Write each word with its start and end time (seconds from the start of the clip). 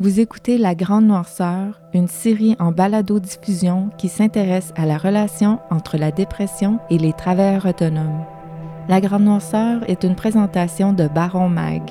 Vous 0.00 0.20
écoutez 0.20 0.58
La 0.58 0.74
Grande 0.74 1.04
Noirceur, 1.04 1.80
une 1.92 2.08
série 2.08 2.56
en 2.58 2.72
balado-diffusion 2.72 3.90
qui 3.98 4.08
s'intéresse 4.08 4.72
à 4.74 4.86
la 4.86 4.96
relation 4.96 5.60
entre 5.70 5.96
la 5.98 6.10
dépression 6.10 6.80
et 6.90 6.98
les 6.98 7.12
travailleurs 7.12 7.66
autonomes. 7.66 8.24
La 8.88 9.00
Grande 9.00 9.24
Noirceur 9.24 9.88
est 9.88 10.02
une 10.02 10.16
présentation 10.16 10.92
de 10.92 11.06
Baron 11.06 11.48
Mag. 11.48 11.82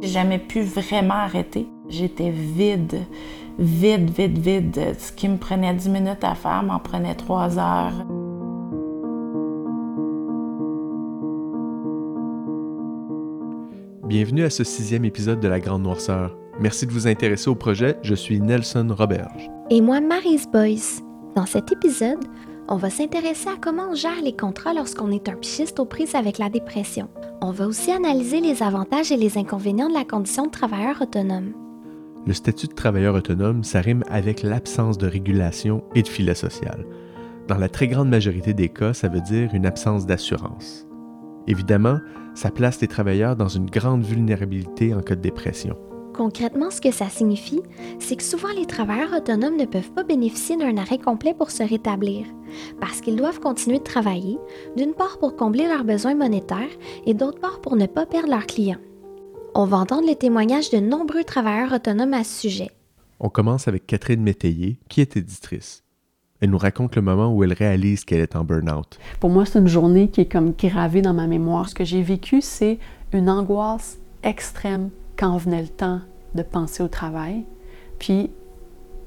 J'ai 0.00 0.08
jamais 0.08 0.38
pu 0.38 0.62
vraiment 0.62 1.14
arrêter. 1.14 1.66
J'étais 1.88 2.30
vide, 2.30 3.00
vide, 3.58 4.10
vide, 4.10 4.38
vide. 4.38 4.96
Ce 4.98 5.12
qui 5.12 5.28
me 5.28 5.36
prenait 5.36 5.74
10 5.74 5.88
minutes 5.90 6.24
à 6.24 6.34
faire 6.34 6.62
m'en 6.62 6.78
prenait 6.78 7.16
3 7.16 7.58
heures. 7.58 8.06
Bienvenue 14.14 14.44
à 14.44 14.50
ce 14.50 14.62
sixième 14.62 15.04
épisode 15.04 15.40
de 15.40 15.48
La 15.48 15.58
Grande 15.58 15.82
Noirceur. 15.82 16.38
Merci 16.60 16.86
de 16.86 16.92
vous 16.92 17.08
intéresser 17.08 17.50
au 17.50 17.56
projet. 17.56 17.96
Je 18.04 18.14
suis 18.14 18.40
Nelson 18.40 18.86
Roberge. 18.96 19.50
Et 19.70 19.80
moi, 19.80 20.00
Maryse 20.00 20.46
Boyce. 20.46 21.02
Dans 21.34 21.46
cet 21.46 21.72
épisode, 21.72 22.24
on 22.68 22.76
va 22.76 22.90
s'intéresser 22.90 23.48
à 23.48 23.56
comment 23.60 23.88
on 23.90 23.96
gère 23.96 24.22
les 24.22 24.36
contrats 24.36 24.72
lorsqu'on 24.72 25.10
est 25.10 25.28
un 25.28 25.34
pichiste 25.34 25.80
aux 25.80 25.84
prises 25.84 26.14
avec 26.14 26.38
la 26.38 26.48
dépression. 26.48 27.08
On 27.42 27.50
va 27.50 27.66
aussi 27.66 27.90
analyser 27.90 28.40
les 28.40 28.62
avantages 28.62 29.10
et 29.10 29.16
les 29.16 29.36
inconvénients 29.36 29.88
de 29.88 29.94
la 29.94 30.04
condition 30.04 30.46
de 30.46 30.52
travailleur 30.52 31.02
autonome. 31.02 31.52
Le 32.24 32.34
statut 32.34 32.68
de 32.68 32.74
travailleur 32.74 33.16
autonome, 33.16 33.64
ça 33.64 33.80
rime 33.80 34.04
avec 34.08 34.44
l'absence 34.44 34.96
de 34.96 35.08
régulation 35.08 35.82
et 35.96 36.02
de 36.02 36.08
filet 36.08 36.36
social. 36.36 36.86
Dans 37.48 37.58
la 37.58 37.68
très 37.68 37.88
grande 37.88 38.10
majorité 38.10 38.54
des 38.54 38.68
cas, 38.68 38.94
ça 38.94 39.08
veut 39.08 39.22
dire 39.22 39.50
une 39.54 39.66
absence 39.66 40.06
d'assurance. 40.06 40.83
Évidemment, 41.46 41.98
ça 42.34 42.50
place 42.50 42.80
les 42.80 42.88
travailleurs 42.88 43.36
dans 43.36 43.48
une 43.48 43.70
grande 43.70 44.02
vulnérabilité 44.02 44.94
en 44.94 45.00
cas 45.00 45.14
de 45.14 45.20
dépression. 45.20 45.76
Concrètement, 46.14 46.70
ce 46.70 46.80
que 46.80 46.92
ça 46.92 47.08
signifie, 47.08 47.60
c'est 47.98 48.16
que 48.16 48.22
souvent 48.22 48.52
les 48.56 48.66
travailleurs 48.66 49.12
autonomes 49.12 49.56
ne 49.56 49.64
peuvent 49.64 49.92
pas 49.92 50.04
bénéficier 50.04 50.56
d'un 50.56 50.76
arrêt 50.76 50.98
complet 50.98 51.34
pour 51.34 51.50
se 51.50 51.64
rétablir, 51.64 52.26
parce 52.80 53.00
qu'ils 53.00 53.16
doivent 53.16 53.40
continuer 53.40 53.78
de 53.78 53.84
travailler, 53.84 54.38
d'une 54.76 54.94
part 54.94 55.18
pour 55.18 55.34
combler 55.34 55.66
leurs 55.66 55.84
besoins 55.84 56.14
monétaires 56.14 56.70
et 57.04 57.14
d'autre 57.14 57.40
part 57.40 57.60
pour 57.60 57.74
ne 57.74 57.86
pas 57.86 58.06
perdre 58.06 58.30
leurs 58.30 58.46
clients. 58.46 58.78
On 59.56 59.66
va 59.66 59.76
entendre 59.76 60.06
les 60.06 60.16
témoignages 60.16 60.70
de 60.70 60.78
nombreux 60.78 61.24
travailleurs 61.24 61.72
autonomes 61.72 62.14
à 62.14 62.24
ce 62.24 62.40
sujet. 62.42 62.70
On 63.18 63.28
commence 63.28 63.68
avec 63.68 63.86
Catherine 63.86 64.22
Métayer, 64.22 64.78
qui 64.88 65.00
est 65.00 65.16
éditrice. 65.16 65.83
Elle 66.44 66.50
nous 66.50 66.58
raconte 66.58 66.94
le 66.94 67.00
moment 67.00 67.32
où 67.32 67.42
elle 67.42 67.54
réalise 67.54 68.04
qu'elle 68.04 68.20
est 68.20 68.36
en 68.36 68.44
burn-out. 68.44 68.98
Pour 69.18 69.30
moi, 69.30 69.46
c'est 69.46 69.58
une 69.58 69.66
journée 69.66 70.08
qui 70.08 70.20
est 70.20 70.30
comme 70.30 70.52
gravée 70.52 71.00
dans 71.00 71.14
ma 71.14 71.26
mémoire. 71.26 71.70
Ce 71.70 71.74
que 71.74 71.84
j'ai 71.84 72.02
vécu, 72.02 72.42
c'est 72.42 72.78
une 73.14 73.30
angoisse 73.30 73.96
extrême 74.22 74.90
quand 75.16 75.38
venait 75.38 75.62
le 75.62 75.68
temps 75.68 76.00
de 76.34 76.42
penser 76.42 76.82
au 76.82 76.88
travail, 76.88 77.46
puis 77.98 78.30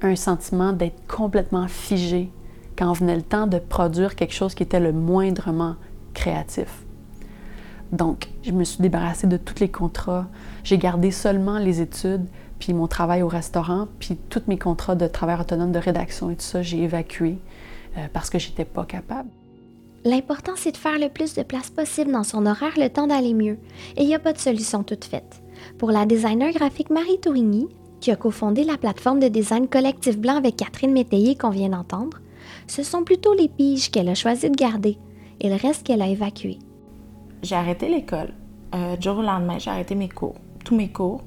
un 0.01 0.15
sentiment 0.15 0.73
d'être 0.73 0.99
complètement 1.07 1.67
figé 1.67 2.31
quand 2.75 2.91
venait 2.93 3.15
le 3.15 3.21
temps 3.21 3.45
de 3.45 3.59
produire 3.59 4.15
quelque 4.15 4.33
chose 4.33 4.55
qui 4.55 4.63
était 4.63 4.79
le 4.79 4.91
moindrement 4.91 5.75
créatif. 6.15 6.85
Donc, 7.91 8.29
je 8.41 8.51
me 8.51 8.63
suis 8.63 8.81
débarrassée 8.81 9.27
de 9.27 9.37
tous 9.37 9.59
les 9.59 9.69
contrats. 9.69 10.25
J'ai 10.63 10.79
gardé 10.79 11.11
seulement 11.11 11.59
les 11.59 11.81
études, 11.81 12.25
puis 12.59 12.73
mon 12.73 12.87
travail 12.87 13.21
au 13.21 13.27
restaurant, 13.27 13.87
puis 13.99 14.17
tous 14.29 14.43
mes 14.47 14.57
contrats 14.57 14.95
de 14.95 15.07
travail 15.07 15.39
autonome 15.39 15.71
de 15.71 15.79
rédaction 15.79 16.29
et 16.29 16.35
tout 16.35 16.41
ça, 16.41 16.61
j'ai 16.61 16.83
évacué 16.83 17.37
euh, 17.97 18.07
parce 18.13 18.29
que 18.29 18.39
j'étais 18.39 18.65
pas 18.65 18.85
capable. 18.85 19.29
L'important, 20.05 20.53
c'est 20.55 20.71
de 20.71 20.77
faire 20.77 20.99
le 20.99 21.09
plus 21.09 21.33
de 21.33 21.43
place 21.43 21.69
possible 21.69 22.11
dans 22.11 22.23
son 22.23 22.45
horaire 22.45 22.73
le 22.77 22.89
temps 22.89 23.07
d'aller 23.07 23.33
mieux. 23.33 23.57
Et 23.97 24.03
il 24.03 24.07
n'y 24.07 24.15
a 24.15 24.19
pas 24.19 24.33
de 24.33 24.37
solution 24.37 24.83
toute 24.83 25.05
faite. 25.05 25.41
Pour 25.77 25.91
la 25.91 26.05
designer 26.05 26.53
graphique 26.53 26.89
Marie 26.89 27.19
Tourigny, 27.19 27.67
qui 27.99 28.11
a 28.11 28.15
cofondé 28.15 28.63
la 28.63 28.77
plateforme 28.77 29.19
de 29.19 29.27
design 29.27 29.67
collectif 29.67 30.17
blanc 30.17 30.37
avec 30.37 30.55
Catherine 30.55 30.93
Métayer 30.93 31.35
qu'on 31.35 31.49
vient 31.49 31.69
d'entendre, 31.69 32.19
ce 32.67 32.83
sont 32.83 33.03
plutôt 33.03 33.33
les 33.33 33.49
piges 33.49 33.89
qu'elle 33.91 34.09
a 34.09 34.15
choisi 34.15 34.49
de 34.49 34.55
garder 34.55 34.97
et 35.41 35.49
le 35.49 35.55
reste 35.55 35.85
qu'elle 35.85 36.01
a 36.01 36.07
évacué. 36.07 36.59
J'ai 37.43 37.55
arrêté 37.55 37.89
l'école. 37.89 38.33
Euh, 38.75 38.95
du 38.95 39.03
jour 39.03 39.17
au 39.17 39.21
lendemain, 39.21 39.59
j'ai 39.59 39.71
arrêté 39.71 39.95
mes 39.95 40.09
cours, 40.09 40.35
tous 40.63 40.75
mes 40.75 40.89
cours, 40.89 41.21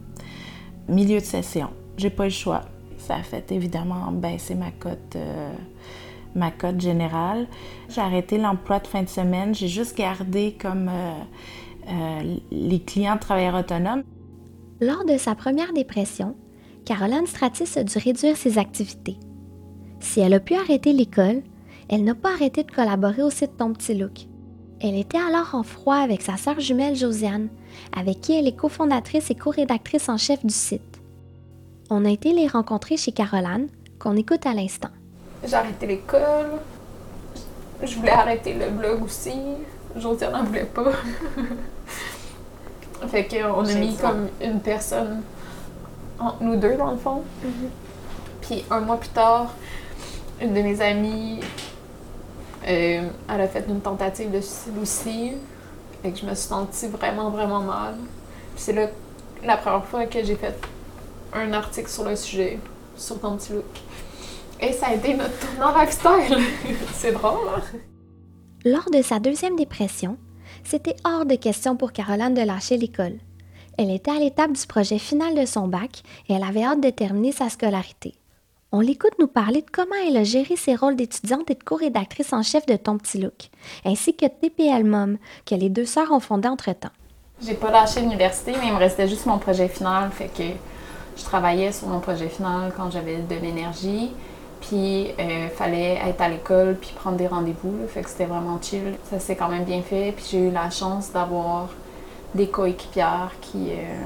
milieu 0.91 1.21
de 1.21 1.25
session. 1.25 1.71
J'ai 1.97 2.11
pas 2.11 2.25
eu 2.25 2.29
le 2.29 2.33
choix. 2.33 2.63
Ça 2.99 3.17
a 3.17 3.23
fait 3.23 3.51
évidemment 3.53 4.11
baisser 4.13 4.55
ma 4.55 4.71
cote, 4.71 5.17
euh, 5.17 5.53
ma 6.35 6.51
cote 6.51 6.81
générale. 6.81 7.47
J'ai 7.89 8.01
arrêté 8.01 8.37
l'emploi 8.37 8.79
de 8.79 8.87
fin 8.87 9.03
de 9.03 9.09
semaine. 9.09 9.55
J'ai 9.55 9.69
juste 9.69 9.97
gardé 9.97 10.57
comme 10.61 10.89
euh, 10.89 11.15
euh, 11.89 12.37
les 12.51 12.81
clients 12.81 13.15
de 13.15 13.21
travailleurs 13.21 13.59
autonomes. 13.59 14.03
Lors 14.81 15.05
de 15.05 15.17
sa 15.17 15.35
première 15.35 15.73
dépression, 15.73 16.37
Caroline 16.85 17.27
Stratis 17.27 17.79
a 17.79 17.85
dû 17.85 17.99
réduire 17.99 18.37
ses 18.37 18.59
activités. 18.59 19.17
Si 20.01 20.21
elle 20.21 20.35
a 20.35 20.41
pu 20.41 20.55
arrêter 20.55 20.93
l'école, 20.93 21.43
elle 21.89 22.05
n'a 22.05 22.15
pas 22.15 22.33
arrêté 22.33 22.65
de 22.65 22.71
collaborer 22.71 23.23
au 23.23 23.31
site 23.31 23.57
Ton 23.59 23.73
Petit 23.73 23.95
Look. 23.95 24.27
Elle 24.81 24.97
était 24.97 25.19
alors 25.19 25.55
en 25.55 25.63
froid 25.63 25.97
avec 25.97 26.23
sa 26.23 26.37
sœur 26.37 26.59
jumelle 26.59 26.97
Josiane, 26.97 27.49
avec 27.97 28.21
qui 28.21 28.39
elle 28.39 28.47
est 28.47 28.57
cofondatrice 28.57 29.31
et 29.31 29.35
co-rédactrice 29.35 30.09
en 30.09 30.17
chef 30.17 30.45
du 30.45 30.55
site. 30.55 31.01
On 31.91 32.05
a 32.05 32.11
été 32.11 32.33
les 32.33 32.47
rencontrer 32.47 32.97
chez 32.97 33.13
Caroline, 33.13 33.69
qu'on 33.99 34.17
écoute 34.17 34.47
à 34.47 34.55
l'instant. 34.55 34.91
J'ai 35.45 35.55
arrêté 35.55 35.87
l'école. 35.87 36.61
Je 37.83 37.97
voulais 37.97 38.13
arrêter 38.13 38.55
le 38.55 38.71
blog 38.71 39.03
aussi. 39.03 39.33
Josiane 39.97 40.33
n'en 40.33 40.45
voulait 40.45 40.65
pas. 40.65 40.93
fait 43.09 43.27
qu'on 43.27 43.65
a 43.65 43.75
mis 43.75 43.97
comme 43.97 44.29
une 44.43 44.61
personne 44.61 45.23
entre 46.19 46.43
nous 46.43 46.57
deux, 46.57 46.77
dans 46.77 46.91
le 46.91 46.99
fond. 46.99 47.23
Puis 48.43 48.65
un 48.71 48.81
mois 48.81 48.99
plus 48.99 49.09
tard, 49.09 49.55
une 50.41 50.55
de 50.55 50.61
mes 50.61 50.81
amies, 50.81 51.41
euh, 52.69 53.09
elle 53.29 53.41
a 53.41 53.49
fait 53.49 53.65
une 53.69 53.81
tentative 53.81 54.31
de 54.31 54.41
suicide 54.41 54.79
aussi. 54.81 55.33
Fait 56.03 56.11
que 56.11 56.19
je 56.19 56.27
me 56.27 56.35
suis 56.35 56.49
sentie 56.49 56.89
vraiment, 56.89 57.31
vraiment 57.31 57.61
mal. 57.61 57.95
Puis 58.55 58.65
c'est 58.65 58.93
la 59.45 59.57
première 59.57 59.85
fois 59.85 60.07
que 60.07 60.23
j'ai 60.23 60.37
fait 60.37 60.59
un 61.33 61.53
article 61.53 61.89
sur 61.89 62.05
le 62.05 62.17
sujet, 62.17 62.59
sur 62.97 63.21
ton 63.21 63.37
petit 63.37 63.53
look. 63.53 63.65
Et 64.61 64.73
ça 64.73 64.89
a 64.89 64.95
été 64.95 65.15
notre 65.15 65.39
tournant 65.39 65.79
lifestyle. 65.79 66.39
c'est 66.95 67.13
drôle, 67.13 67.49
hein? 67.55 67.63
Lors 68.65 68.91
de 68.91 69.01
sa 69.01 69.19
deuxième 69.19 69.57
dépression, 69.57 70.19
c'était 70.65 70.97
hors 71.05 71.25
de 71.25 71.37
question 71.37 71.77
pour 71.77 71.93
Caroline 71.93 72.35
de 72.35 72.43
lâcher 72.43 72.77
l'école. 72.77 73.19
Elle 73.79 73.91
était 73.91 74.11
à 74.11 74.19
l'étape 74.19 74.53
du 74.53 74.67
projet 74.67 74.99
final 74.99 75.35
de 75.35 75.47
son 75.47 75.67
bac 75.67 76.03
et 76.29 76.35
elle 76.35 76.43
avait 76.43 76.65
hâte 76.65 76.83
de 76.83 76.91
terminer 76.91 77.33
sa 77.33 77.49
scolarité. 77.49 78.20
On 78.73 78.79
l'écoute 78.79 79.19
nous 79.19 79.27
parler 79.27 79.63
de 79.63 79.71
comment 79.73 79.97
elle 80.07 80.17
a 80.17 80.23
géré 80.23 80.55
ses 80.55 80.77
rôles 80.77 80.95
d'étudiante 80.95 81.51
et 81.51 81.55
de 81.55 81.65
co-rédactrice 81.65 82.33
en 82.33 82.45
chef 82.45 82.67
de 82.67 82.77
Ton 82.77 82.99
Petit 82.99 83.19
Look, 83.19 83.51
ainsi 83.85 84.15
que 84.15 84.27
TPL 84.27 84.85
Mom, 84.85 85.19
que 85.45 85.57
les 85.57 85.69
deux 85.69 85.85
sœurs 85.85 86.13
ont 86.13 86.21
fondé 86.21 86.47
entre-temps. 86.47 86.91
J'ai 87.43 87.55
pas 87.55 87.73
lâché 87.73 88.01
l'université, 88.01 88.53
mais 88.61 88.69
il 88.69 88.73
me 88.73 88.79
restait 88.79 89.09
juste 89.09 89.27
mon 89.27 89.39
projet 89.39 89.67
final, 89.67 90.13
fait 90.13 90.29
que 90.29 90.45
je 91.17 91.25
travaillais 91.25 91.73
sur 91.73 91.89
mon 91.89 91.99
projet 91.99 92.29
final 92.29 92.73
quand 92.77 92.93
j'avais 92.93 93.17
de 93.17 93.35
l'énergie. 93.35 94.13
Puis, 94.61 95.09
il 95.19 95.49
fallait 95.57 95.99
être 96.07 96.21
à 96.21 96.29
l'école 96.29 96.77
puis 96.81 96.93
prendre 96.95 97.17
des 97.17 97.27
rendez-vous. 97.27 97.75
Fait 97.89 98.03
que 98.03 98.11
c'était 98.11 98.27
vraiment 98.27 98.61
chill. 98.63 98.95
Ça 99.11 99.19
s'est 99.19 99.35
quand 99.35 99.49
même 99.49 99.65
bien 99.65 99.83
fait. 99.83 100.13
Puis, 100.15 100.27
j'ai 100.31 100.39
eu 100.39 100.51
la 100.53 100.71
chance 100.71 101.11
d'avoir 101.11 101.71
des 102.37 102.47
coéquipières 102.47 103.33
qui, 103.41 103.71
euh, 103.71 103.97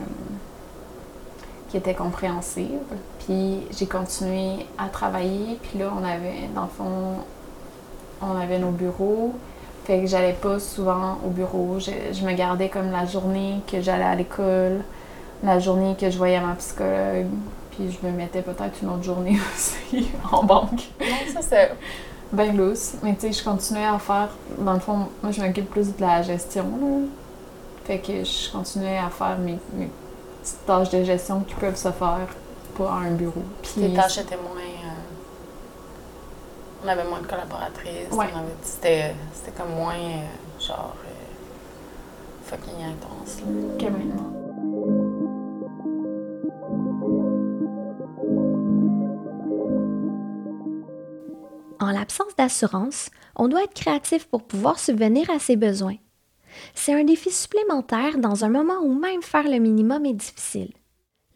qui 1.74 1.78
étaient 1.78 1.94
compréhensives. 1.94 2.68
Puis, 3.26 3.58
j'ai 3.76 3.86
continué 3.86 4.64
à 4.78 4.86
travailler. 4.86 5.58
Puis 5.60 5.80
là, 5.80 5.92
on 5.92 6.04
avait, 6.04 6.48
dans 6.54 6.62
le 6.62 6.68
fond, 6.68 7.16
on 8.22 8.40
avait 8.40 8.60
nos 8.60 8.70
bureaux. 8.70 9.32
Fait 9.84 10.00
que 10.00 10.06
j'allais 10.06 10.34
pas 10.34 10.60
souvent 10.60 11.18
au 11.26 11.30
bureau. 11.30 11.80
Je, 11.80 11.90
je 12.12 12.24
me 12.24 12.32
gardais 12.34 12.68
comme 12.68 12.92
la 12.92 13.06
journée 13.06 13.56
que 13.66 13.80
j'allais 13.80 14.04
à 14.04 14.14
l'école, 14.14 14.84
la 15.42 15.58
journée 15.58 15.96
que 15.98 16.08
je 16.08 16.16
voyais 16.16 16.40
ma 16.40 16.54
psychologue, 16.54 17.26
puis 17.72 17.90
je 17.90 18.06
me 18.06 18.12
mettais 18.12 18.42
peut-être 18.42 18.80
une 18.80 18.90
autre 18.90 19.02
journée 19.02 19.36
aussi 19.56 20.12
en 20.30 20.44
banque. 20.44 20.90
Non, 21.00 21.32
ça 21.32 21.42
c'est 21.42 21.72
bien 22.32 22.52
lousse. 22.52 22.94
Mais 23.02 23.14
tu 23.16 23.22
sais, 23.22 23.32
je 23.32 23.42
continuais 23.42 23.84
à 23.84 23.98
faire. 23.98 24.28
Dans 24.58 24.74
le 24.74 24.80
fond, 24.80 25.08
moi 25.24 25.32
je 25.32 25.42
m'occupe 25.42 25.68
plus 25.68 25.88
de 25.88 26.00
la 26.00 26.22
gestion. 26.22 26.66
Là. 26.80 27.08
Fait 27.84 27.98
que 27.98 28.22
je 28.22 28.52
continuais 28.52 28.96
à 28.96 29.10
faire 29.10 29.36
mes, 29.38 29.58
mes, 29.74 29.90
petites 30.44 30.66
tâches 30.66 30.90
de 30.90 31.02
gestion 31.02 31.40
qui 31.40 31.54
peuvent 31.54 31.76
se 31.76 31.90
faire 31.90 32.28
pas 32.76 32.90
à 32.90 32.96
un 32.96 33.12
bureau. 33.12 33.42
Puis 33.62 33.80
les 33.80 33.94
tâches 33.94 34.18
étaient 34.18 34.36
moins. 34.36 34.60
Euh... 34.60 34.90
On 36.84 36.88
avait 36.88 37.08
moins 37.08 37.20
de 37.20 37.26
collaboratrices. 37.26 38.12
Ouais. 38.12 38.26
c'était 38.62 39.14
comme 39.56 39.74
moins 39.74 39.94
euh, 39.94 40.60
genre 40.60 40.94
euh, 41.06 42.44
fucking 42.44 42.84
intense. 42.84 43.40
là. 43.40 43.78
que 43.78 43.90
maintenant. 43.90 44.30
En 51.80 51.90
l'absence 51.90 52.36
d'assurance, 52.36 53.10
on 53.36 53.48
doit 53.48 53.64
être 53.64 53.74
créatif 53.74 54.26
pour 54.26 54.42
pouvoir 54.42 54.78
subvenir 54.78 55.28
à 55.30 55.38
ses 55.38 55.56
besoins. 55.56 55.96
C'est 56.74 56.94
un 56.94 57.04
défi 57.04 57.30
supplémentaire 57.30 58.18
dans 58.18 58.44
un 58.44 58.48
moment 58.48 58.80
où 58.82 58.94
même 58.94 59.22
faire 59.22 59.48
le 59.48 59.58
minimum 59.58 60.06
est 60.06 60.14
difficile. 60.14 60.72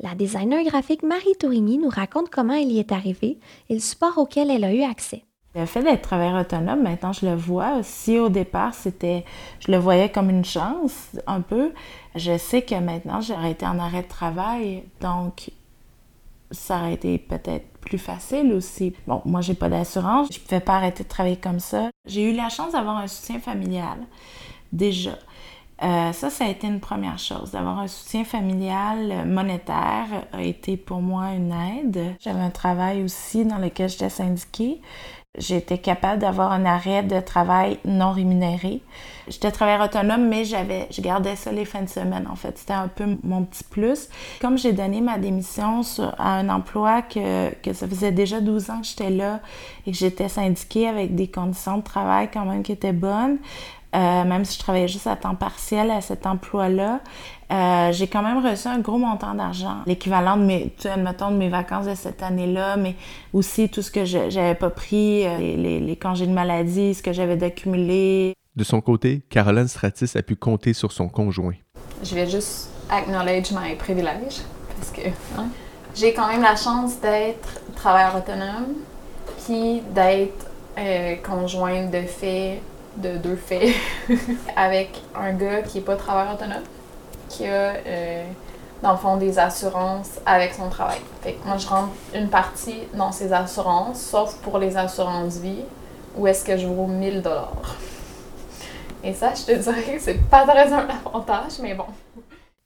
La 0.01 0.15
designer 0.15 0.63
graphique 0.65 1.03
Marie 1.03 1.37
Tourigny 1.41 1.79
nous 1.79 1.89
raconte 1.89 2.31
comment 2.31 2.55
elle 2.55 2.71
y 2.71 2.79
est 2.79 2.93
arrivée 2.93 3.39
et 3.69 3.75
le 3.75 3.81
support 3.81 4.19
auquel 4.19 4.51
elle 4.51 4.65
a 4.65 4.73
eu 4.73 4.83
accès. 4.83 5.25
Le 5.57 5.67
fait 5.67 5.83
d'être 5.83 6.03
travailleur 6.03 6.41
autonome, 6.41 6.83
maintenant 6.83 7.13
je 7.13 7.27
le 7.27 7.35
vois. 7.35 7.83
Si 7.83 8.17
au 8.19 8.29
départ 8.29 8.75
c'était, 8.75 9.25
je 9.59 9.73
le 9.73 9.79
voyais 9.79 10.09
comme 10.09 10.31
une 10.31 10.45
chance 10.45 11.09
un 11.27 11.41
peu, 11.41 11.73
je 12.15 12.39
sais 12.39 12.63
que 12.63 12.77
maintenant 12.77 13.21
j'aurais 13.21 13.53
été 13.53 13.67
en 13.67 13.79
arrêt 13.81 14.03
de 14.03 14.09
travail, 14.09 14.85
donc 15.01 15.51
ça 16.53 16.79
aurait 16.79 16.95
été 16.95 17.19
peut-être 17.19 17.67
plus 17.81 17.99
facile 17.99 18.53
aussi. 18.53 18.95
Bon, 19.09 19.21
moi 19.25 19.41
j'ai 19.41 19.55
pas 19.55 19.69
d'assurance, 19.69 20.29
je 20.33 20.39
pouvais 20.39 20.61
pas 20.61 20.77
arrêter 20.77 21.03
de 21.03 21.09
travailler 21.09 21.37
comme 21.37 21.61
ça. 21.61 21.91
J'ai 22.07 22.31
eu 22.31 22.37
la 22.37 22.51
chance 22.51 22.73
d'avoir 22.73 22.99
un 22.99 23.09
soutien 23.09 23.41
familial 23.41 23.99
déjà. 24.73 25.19
Euh, 25.83 26.13
ça, 26.13 26.29
ça 26.29 26.45
a 26.45 26.49
été 26.49 26.67
une 26.67 26.81
première 26.81 27.19
chose. 27.19 27.53
D'avoir 27.53 27.79
un 27.79 27.87
soutien 27.87 28.25
familial 28.25 29.13
euh, 29.13 29.25
monétaire 29.25 30.07
a 30.33 30.43
été 30.43 30.77
pour 30.77 31.01
moi 31.01 31.31
une 31.31 31.53
aide. 31.53 32.17
J'avais 32.19 32.41
un 32.41 32.51
travail 32.51 33.05
aussi 33.05 33.45
dans 33.45 33.59
lequel 33.59 33.89
j'étais 33.89 34.09
syndiquée. 34.09 34.81
J'étais 35.37 35.79
capable 35.79 36.21
d'avoir 36.21 36.51
un 36.51 36.65
arrêt 36.65 37.05
de 37.05 37.21
travail 37.21 37.79
non 37.85 38.11
rémunéré. 38.11 38.81
J'étais 39.29 39.53
travailleur 39.53 39.85
autonome, 39.85 40.27
mais 40.27 40.45
j'avais, 40.45 40.89
je 40.91 41.01
gardais 41.01 41.37
ça 41.37 41.53
les 41.53 41.65
fins 41.65 41.83
de 41.83 41.89
semaine, 41.89 42.27
en 42.29 42.35
fait. 42.35 42.59
C'était 42.59 42.73
un 42.73 42.89
peu 42.89 43.17
mon 43.23 43.45
petit 43.45 43.63
plus. 43.63 44.09
Comme 44.41 44.59
j'ai 44.59 44.73
donné 44.73 45.01
ma 45.01 45.19
démission 45.19 45.83
à 46.19 46.39
un 46.39 46.49
emploi 46.49 47.03
que, 47.03 47.55
que 47.63 47.73
ça 47.73 47.87
faisait 47.87 48.11
déjà 48.11 48.41
12 48.41 48.71
ans 48.71 48.81
que 48.81 48.87
j'étais 48.87 49.11
là 49.11 49.41
et 49.87 49.93
que 49.93 49.97
j'étais 49.97 50.29
syndiquée 50.29 50.89
avec 50.89 51.15
des 51.15 51.29
conditions 51.29 51.77
de 51.77 51.85
travail 51.85 52.31
quand 52.33 52.45
même 52.45 52.65
qui 52.65 52.73
étaient 52.73 52.93
bonnes, 52.93 53.39
euh, 53.95 54.25
même 54.25 54.45
si 54.45 54.55
je 54.55 54.59
travaillais 54.59 54.89
juste 54.89 55.07
à 55.07 55.17
temps 55.17 55.35
partiel 55.35 55.91
à 55.91 56.03
cet 56.03 56.27
emploi-là, 56.27 57.01
euh, 57.51 57.91
j'ai 57.93 58.07
quand 58.07 58.23
même 58.23 58.45
reçu 58.45 58.69
un 58.69 58.81
gros 58.81 58.99
montant 58.99 59.35
d'argent, 59.35 59.77
l'équivalent 59.87 60.37
de 60.37 60.43
mes, 60.43 60.75
admettons, 60.85 61.31
de 61.31 61.37
mes 61.37 61.49
vacances 61.49 61.87
de 61.87 61.95
cette 61.95 62.23
année-là, 62.23 62.77
mais 62.77 62.97
aussi 63.33 63.71
tout 63.71 63.81
ce 63.81 63.91
que 63.91 64.05
j'avais 64.05 64.55
pas 64.55 64.69
pris, 64.69 65.27
euh, 65.27 65.39
les, 65.39 65.81
les, 65.81 65.97
congés 65.97 66.27
de 66.27 66.33
maladie, 66.33 66.95
ce 66.95 67.03
que 67.03 67.15
j'avais 67.15 67.37
d'accumuler. 67.37 68.35
De 68.57 68.65
son 68.65 68.83
côté, 68.83 69.23
Caroline 69.31 69.69
Stratis 69.69 70.17
a 70.17 70.23
pu 70.23 70.37
compter 70.37 70.75
sur 70.75 70.93
son 70.93 71.09
conjoint. 71.09 71.55
Je 72.03 72.15
vais 72.15 72.29
juste 72.29 72.69
acknowledge 72.91 73.53
my 73.53 73.75
privilèges, 73.77 74.43
parce 74.77 74.91
que 74.91 75.09
hein, 75.39 75.47
j'ai 75.95 76.13
quand 76.13 76.29
même 76.29 76.43
la 76.43 76.57
chance 76.57 77.01
d'être 77.01 77.61
travailleur 77.75 78.17
autonome, 78.17 78.75
puis 79.47 79.81
d'être 79.95 80.47
conjointe 81.25 81.91
de 81.91 82.03
fait 82.03 82.61
de 82.99 83.17
deux 83.19 83.37
faits 83.37 83.75
avec 84.57 85.03
un 85.15 85.33
gars 85.33 85.63
qui 85.63 85.79
n'est 85.79 85.85
pas 85.85 85.97
travailleur 85.97 86.35
autonome, 86.35 86.63
qui 87.29 87.47
a, 87.47 87.75
euh, 87.75 88.25
dans 88.83 88.93
le 88.93 88.99
fond, 88.99 89.17
des 89.17 89.39
assurances 89.39 90.19
avec 90.27 90.55
son 90.55 90.69
travail. 90.69 90.99
Fait 91.23 91.35
que 91.35 91.47
moi, 91.47 91.57
je 91.57 91.67
rentre 91.67 91.93
une 92.15 92.29
partie 92.29 92.83
dans 92.95 93.13
ses 93.13 93.33
assurances, 93.33 94.01
sauf 94.01 94.37
pour 94.43 94.59
les 94.59 94.77
assurances 94.77 95.39
vie, 95.39 95.65
où 96.17 96.27
est-ce 96.27 96.45
que 96.45 96.57
je 96.57 96.67
vaux 96.67 96.87
1000 96.87 97.23
dollars. 97.23 97.77
Et 99.05 99.15
ça, 99.15 99.33
je 99.35 99.45
te 99.45 99.59
dirais 99.59 99.97
que 99.97 100.01
c'est 100.01 100.29
pas 100.29 100.45
très 100.45 100.73
un 100.73 100.89
avantage, 100.89 101.61
mais 101.63 101.75
bon. 101.75 101.87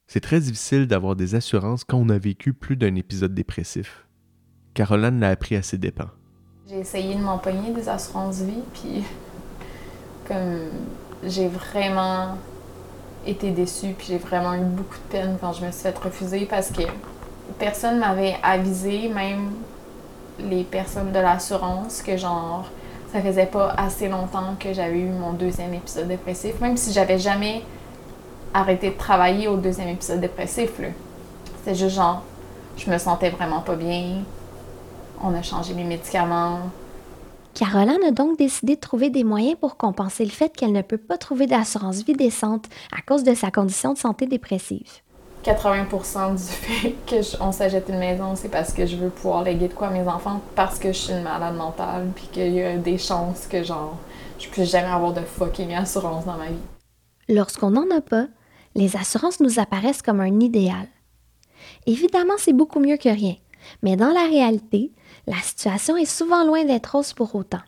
C'est 0.06 0.20
très 0.20 0.40
difficile 0.40 0.86
d'avoir 0.86 1.16
des 1.16 1.34
assurances 1.34 1.84
quand 1.84 1.98
on 1.98 2.08
a 2.08 2.18
vécu 2.18 2.52
plus 2.52 2.76
d'un 2.76 2.94
épisode 2.94 3.34
dépressif. 3.34 4.06
Caroline 4.74 5.20
l'a 5.20 5.30
appris 5.30 5.56
à 5.56 5.62
ses 5.62 5.78
dépens. 5.78 6.08
J'ai 6.68 6.78
essayé 6.78 7.14
de 7.14 7.20
m'empoigner 7.20 7.72
des 7.72 7.88
assurances 7.88 8.40
vie, 8.40 8.62
puis 8.72 9.04
comme 10.26 10.68
j'ai 11.24 11.48
vraiment 11.48 12.36
été 13.26 13.50
déçue, 13.50 13.94
puis 13.96 14.08
j'ai 14.08 14.18
vraiment 14.18 14.54
eu 14.54 14.64
beaucoup 14.64 14.96
de 14.96 15.12
peine 15.12 15.36
quand 15.40 15.52
je 15.52 15.64
me 15.64 15.70
suis 15.70 15.82
fait 15.82 15.96
refuser 15.96 16.46
parce 16.46 16.70
que 16.70 16.82
personne 17.58 17.98
m'avait 17.98 18.36
avisé, 18.42 19.08
même 19.08 19.52
les 20.38 20.64
personnes 20.64 21.12
de 21.12 21.18
l'assurance, 21.18 22.02
que 22.02 22.16
genre 22.16 22.64
ça 23.12 23.20
faisait 23.20 23.46
pas 23.46 23.74
assez 23.76 24.08
longtemps 24.08 24.56
que 24.58 24.72
j'avais 24.72 24.98
eu 24.98 25.10
mon 25.10 25.34
deuxième 25.34 25.74
épisode 25.74 26.08
dépressif, 26.08 26.58
même 26.60 26.76
si 26.76 26.92
j'avais 26.92 27.18
jamais 27.18 27.62
arrêté 28.54 28.90
de 28.90 28.96
travailler 28.96 29.48
au 29.48 29.56
deuxième 29.56 29.88
épisode 29.88 30.20
dépressif. 30.20 30.70
C'était 31.58 31.74
juste 31.74 31.96
genre, 31.96 32.22
je 32.76 32.90
me 32.90 32.98
sentais 32.98 33.30
vraiment 33.30 33.60
pas 33.60 33.76
bien. 33.76 34.22
On 35.22 35.34
a 35.34 35.42
changé 35.42 35.74
mes 35.74 35.84
médicaments. 35.84 36.58
Caroline 37.54 38.02
a 38.06 38.10
donc 38.12 38.38
décidé 38.38 38.76
de 38.76 38.80
trouver 38.80 39.10
des 39.10 39.24
moyens 39.24 39.56
pour 39.60 39.76
compenser 39.76 40.24
le 40.24 40.30
fait 40.30 40.56
qu'elle 40.56 40.72
ne 40.72 40.80
peut 40.80 40.96
pas 40.96 41.18
trouver 41.18 41.46
d'assurance 41.46 42.02
vie 42.02 42.14
décente 42.14 42.64
à 42.96 43.02
cause 43.02 43.24
de 43.24 43.34
sa 43.34 43.50
condition 43.50 43.92
de 43.92 43.98
santé 43.98 44.26
dépressive. 44.26 44.88
80% 45.44 46.36
du 46.36 46.42
fait 46.42 46.94
qu'on 47.06 47.52
s'achète 47.52 47.88
une 47.88 47.98
maison, 47.98 48.36
c'est 48.36 48.48
parce 48.48 48.72
que 48.72 48.86
je 48.86 48.96
veux 48.96 49.10
pouvoir 49.10 49.42
léguer 49.42 49.68
de 49.68 49.74
quoi 49.74 49.88
à 49.88 49.90
mes 49.90 50.06
enfants, 50.08 50.40
parce 50.54 50.78
que 50.78 50.88
je 50.92 50.98
suis 50.98 51.12
une 51.12 51.22
malade 51.22 51.56
mentale, 51.56 52.08
puis 52.14 52.28
qu'il 52.32 52.52
y 52.54 52.62
a 52.62 52.76
des 52.76 52.96
chances 52.96 53.46
que, 53.48 53.62
genre, 53.62 53.98
je 54.38 54.48
puisse 54.48 54.70
jamais 54.70 54.88
avoir 54.88 55.12
de 55.12 55.20
fucking 55.20 55.74
assurance 55.74 56.24
dans 56.24 56.36
ma 56.36 56.46
vie. 56.46 56.54
Lorsqu'on 57.28 57.70
n'en 57.70 57.90
a 57.94 58.00
pas, 58.00 58.28
les 58.74 58.96
assurances 58.96 59.40
nous 59.40 59.58
apparaissent 59.58 60.02
comme 60.02 60.20
un 60.20 60.40
idéal. 60.40 60.86
Évidemment, 61.86 62.34
c'est 62.38 62.52
beaucoup 62.52 62.80
mieux 62.80 62.96
que 62.96 63.08
rien, 63.08 63.34
mais 63.82 63.96
dans 63.96 64.12
la 64.12 64.24
réalité, 64.24 64.92
la 65.26 65.36
situation 65.36 65.96
est 65.96 66.04
souvent 66.04 66.44
loin 66.44 66.64
d'être 66.64 66.96
rose 66.96 67.12
pour 67.12 67.34
autant. 67.34 67.62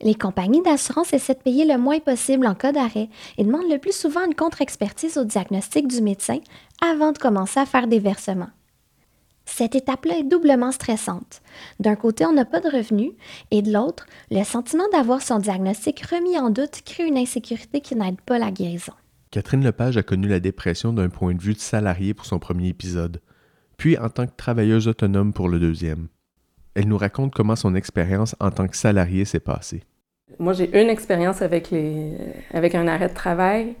Les 0.00 0.14
compagnies 0.14 0.62
d'assurance 0.62 1.12
essaient 1.12 1.34
de 1.34 1.40
payer 1.40 1.64
le 1.64 1.76
moins 1.76 1.98
possible 1.98 2.46
en 2.46 2.54
cas 2.54 2.72
d'arrêt 2.72 3.08
et 3.36 3.44
demandent 3.44 3.70
le 3.70 3.78
plus 3.78 3.96
souvent 3.96 4.24
une 4.24 4.34
contre-expertise 4.34 5.18
au 5.18 5.24
diagnostic 5.24 5.88
du 5.88 6.00
médecin 6.00 6.38
avant 6.80 7.12
de 7.12 7.18
commencer 7.18 7.58
à 7.58 7.66
faire 7.66 7.88
des 7.88 7.98
versements. 7.98 8.50
Cette 9.44 9.74
étape-là 9.74 10.18
est 10.18 10.24
doublement 10.24 10.70
stressante. 10.70 11.40
D'un 11.80 11.96
côté, 11.96 12.24
on 12.26 12.32
n'a 12.32 12.44
pas 12.44 12.60
de 12.60 12.68
revenus 12.68 13.12
et 13.50 13.62
de 13.62 13.72
l'autre, 13.72 14.06
le 14.30 14.44
sentiment 14.44 14.84
d'avoir 14.92 15.22
son 15.22 15.38
diagnostic 15.38 16.00
remis 16.06 16.38
en 16.38 16.50
doute 16.50 16.82
crée 16.84 17.06
une 17.06 17.18
insécurité 17.18 17.80
qui 17.80 17.96
n'aide 17.96 18.20
pas 18.20 18.38
la 18.38 18.52
guérison. 18.52 18.92
Catherine 19.30 19.64
Lepage 19.64 19.96
a 19.96 20.02
connu 20.02 20.28
la 20.28 20.38
dépression 20.38 20.92
d'un 20.92 21.08
point 21.08 21.34
de 21.34 21.42
vue 21.42 21.54
de 21.54 21.58
salarié 21.58 22.14
pour 22.14 22.26
son 22.26 22.38
premier 22.38 22.68
épisode 22.68 23.20
puis 23.78 23.96
en 23.96 24.10
tant 24.10 24.26
que 24.26 24.36
travailleuse 24.36 24.86
autonome 24.88 25.32
pour 25.32 25.48
le 25.48 25.58
deuxième. 25.58 26.08
Elle 26.74 26.88
nous 26.88 26.98
raconte 26.98 27.32
comment 27.32 27.56
son 27.56 27.74
expérience 27.74 28.36
en 28.40 28.50
tant 28.50 28.68
que 28.68 28.76
salariée 28.76 29.24
s'est 29.24 29.40
passée. 29.40 29.82
Moi, 30.38 30.52
j'ai 30.52 30.80
une 30.80 30.90
expérience 30.90 31.40
avec, 31.40 31.70
les, 31.70 32.12
avec 32.52 32.74
un 32.74 32.86
arrêt 32.86 33.08
de 33.08 33.14
travail 33.14 33.74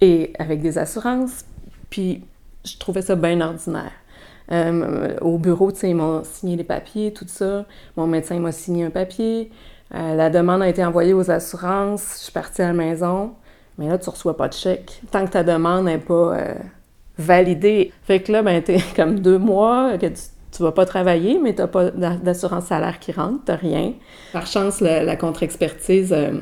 et 0.00 0.32
avec 0.38 0.60
des 0.62 0.78
assurances, 0.78 1.44
puis 1.90 2.22
je 2.64 2.78
trouvais 2.78 3.02
ça 3.02 3.16
bien 3.16 3.40
ordinaire. 3.40 3.92
Euh, 4.52 5.16
au 5.20 5.38
bureau, 5.38 5.72
ils 5.82 5.94
m'ont 5.94 6.22
signé 6.22 6.56
les 6.56 6.64
papiers, 6.64 7.12
tout 7.12 7.24
ça. 7.26 7.64
Mon 7.96 8.06
médecin 8.06 8.38
m'a 8.38 8.52
signé 8.52 8.84
un 8.84 8.90
papier. 8.90 9.50
Euh, 9.94 10.14
la 10.14 10.30
demande 10.30 10.62
a 10.62 10.68
été 10.68 10.84
envoyée 10.84 11.14
aux 11.14 11.30
assurances. 11.30 12.16
Je 12.18 12.24
suis 12.24 12.32
partie 12.32 12.62
à 12.62 12.68
la 12.68 12.74
maison. 12.74 13.34
Mais 13.78 13.88
là, 13.88 13.98
tu 13.98 14.08
reçois 14.10 14.36
pas 14.36 14.48
de 14.48 14.52
chèque. 14.52 15.02
Tant 15.10 15.24
que 15.24 15.30
ta 15.32 15.42
demande 15.42 15.86
n'est 15.86 15.98
pas 15.98 16.36
euh, 16.36 16.54
validé. 17.18 17.92
Fait 18.02 18.20
que 18.20 18.32
là, 18.32 18.42
ben, 18.42 18.62
t'es 18.62 18.78
comme 18.96 19.20
deux 19.20 19.38
mois 19.38 19.98
que 19.98 20.06
tu, 20.06 20.22
tu 20.52 20.62
vas 20.62 20.72
pas 20.72 20.86
travailler, 20.86 21.38
mais 21.42 21.54
t'as 21.54 21.66
pas 21.66 21.90
d'assurance 21.90 22.66
salaire 22.66 22.98
qui 22.98 23.12
rentre, 23.12 23.44
t'as 23.44 23.56
rien. 23.56 23.94
Par 24.32 24.46
chance, 24.46 24.80
la, 24.80 25.16
contre-expertise 25.16 26.12
euh, 26.12 26.32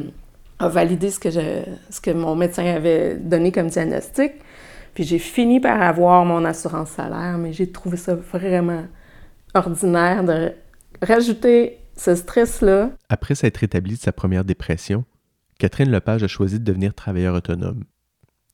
a 0.58 0.68
validé 0.68 1.10
ce 1.10 1.18
que, 1.18 1.30
je, 1.30 1.62
ce 1.90 2.00
que 2.00 2.10
mon 2.10 2.36
médecin 2.36 2.64
avait 2.64 3.16
donné 3.16 3.52
comme 3.52 3.68
diagnostic. 3.68 4.32
Puis 4.94 5.04
j'ai 5.04 5.18
fini 5.18 5.60
par 5.60 5.80
avoir 5.80 6.24
mon 6.26 6.44
assurance 6.44 6.90
salaire, 6.90 7.38
mais 7.38 7.52
j'ai 7.54 7.72
trouvé 7.72 7.96
ça 7.96 8.14
vraiment 8.14 8.84
ordinaire 9.54 10.24
de 10.24 10.52
rajouter 11.00 11.78
ce 11.96 12.14
stress-là. 12.14 12.90
Après 13.08 13.34
s'être 13.34 13.58
rétablie 13.58 13.94
de 13.94 14.00
sa 14.00 14.12
première 14.12 14.44
dépression, 14.44 15.04
Catherine 15.58 15.90
Lepage 15.90 16.22
a 16.22 16.28
choisi 16.28 16.58
de 16.58 16.64
devenir 16.64 16.92
travailleur 16.92 17.34
autonome. 17.34 17.84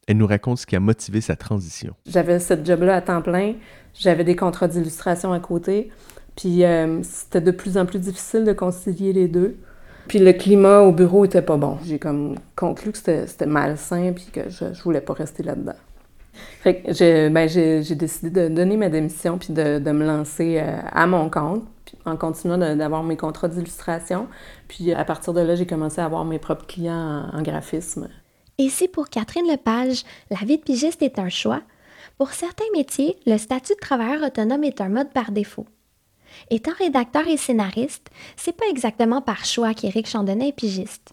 Elle 0.08 0.16
nous 0.16 0.26
raconte 0.26 0.58
ce 0.58 0.66
qui 0.66 0.74
a 0.74 0.80
motivé 0.80 1.20
sa 1.20 1.36
transition. 1.36 1.94
J'avais 2.06 2.38
ce 2.38 2.54
job-là 2.64 2.96
à 2.96 3.00
temps 3.02 3.20
plein, 3.20 3.54
j'avais 3.92 4.24
des 4.24 4.36
contrats 4.36 4.66
d'illustration 4.66 5.34
à 5.34 5.38
côté, 5.38 5.90
puis 6.34 6.64
euh, 6.64 7.02
c'était 7.02 7.42
de 7.42 7.50
plus 7.50 7.76
en 7.76 7.84
plus 7.84 7.98
difficile 7.98 8.44
de 8.44 8.54
concilier 8.54 9.12
les 9.12 9.28
deux. 9.28 9.56
Puis 10.08 10.18
le 10.18 10.32
climat 10.32 10.80
au 10.80 10.92
bureau 10.92 11.26
était 11.26 11.42
pas 11.42 11.58
bon. 11.58 11.76
J'ai 11.84 11.98
comme 11.98 12.36
conclu 12.56 12.92
que 12.92 12.98
c'était 12.98 13.44
malsain 13.44 14.12
puis 14.14 14.28
que 14.32 14.48
je, 14.48 14.82
voulais 14.82 15.02
pas 15.02 15.12
rester 15.12 15.42
là-dedans. 15.42 15.76
Fait 16.62 16.80
que 16.80 16.94
j'ai 16.94 17.28
ben, 17.28 17.46
décidé 17.46 18.30
de 18.30 18.54
donner 18.54 18.78
ma 18.78 18.88
démission 18.88 19.36
puis 19.36 19.52
de, 19.52 19.78
de 19.78 19.90
me 19.90 20.06
lancer 20.06 20.58
euh, 20.58 20.78
à 20.90 21.06
mon 21.06 21.28
compte 21.28 21.64
en 22.06 22.16
continuant 22.16 22.56
d'avoir 22.56 23.02
mes 23.02 23.18
contrats 23.18 23.48
d'illustration. 23.48 24.26
Puis 24.68 24.94
à 24.94 25.04
partir 25.04 25.34
de 25.34 25.42
là, 25.42 25.54
j'ai 25.54 25.66
commencé 25.66 26.00
à 26.00 26.06
avoir 26.06 26.24
mes 26.24 26.38
propres 26.38 26.66
clients 26.66 27.28
en 27.30 27.42
graphisme. 27.42 28.08
Et 28.60 28.70
si 28.70 28.88
pour 28.88 29.08
Catherine 29.08 29.46
Lepage, 29.46 30.02
la 30.30 30.44
vie 30.44 30.58
de 30.58 30.62
pigiste 30.62 31.00
est 31.02 31.20
un 31.20 31.28
choix, 31.28 31.60
pour 32.18 32.30
certains 32.30 32.64
métiers, 32.74 33.16
le 33.24 33.38
statut 33.38 33.74
de 33.74 33.78
travailleur 33.78 34.24
autonome 34.24 34.64
est 34.64 34.80
un 34.80 34.88
mode 34.88 35.12
par 35.12 35.30
défaut. 35.30 35.66
Étant 36.50 36.72
rédacteur 36.76 37.28
et 37.28 37.36
scénariste, 37.36 38.10
c'est 38.36 38.56
pas 38.56 38.64
exactement 38.68 39.22
par 39.22 39.44
choix 39.44 39.74
qu'Éric 39.74 40.08
Chandonnet 40.08 40.48
est 40.48 40.52
pigiste. 40.52 41.12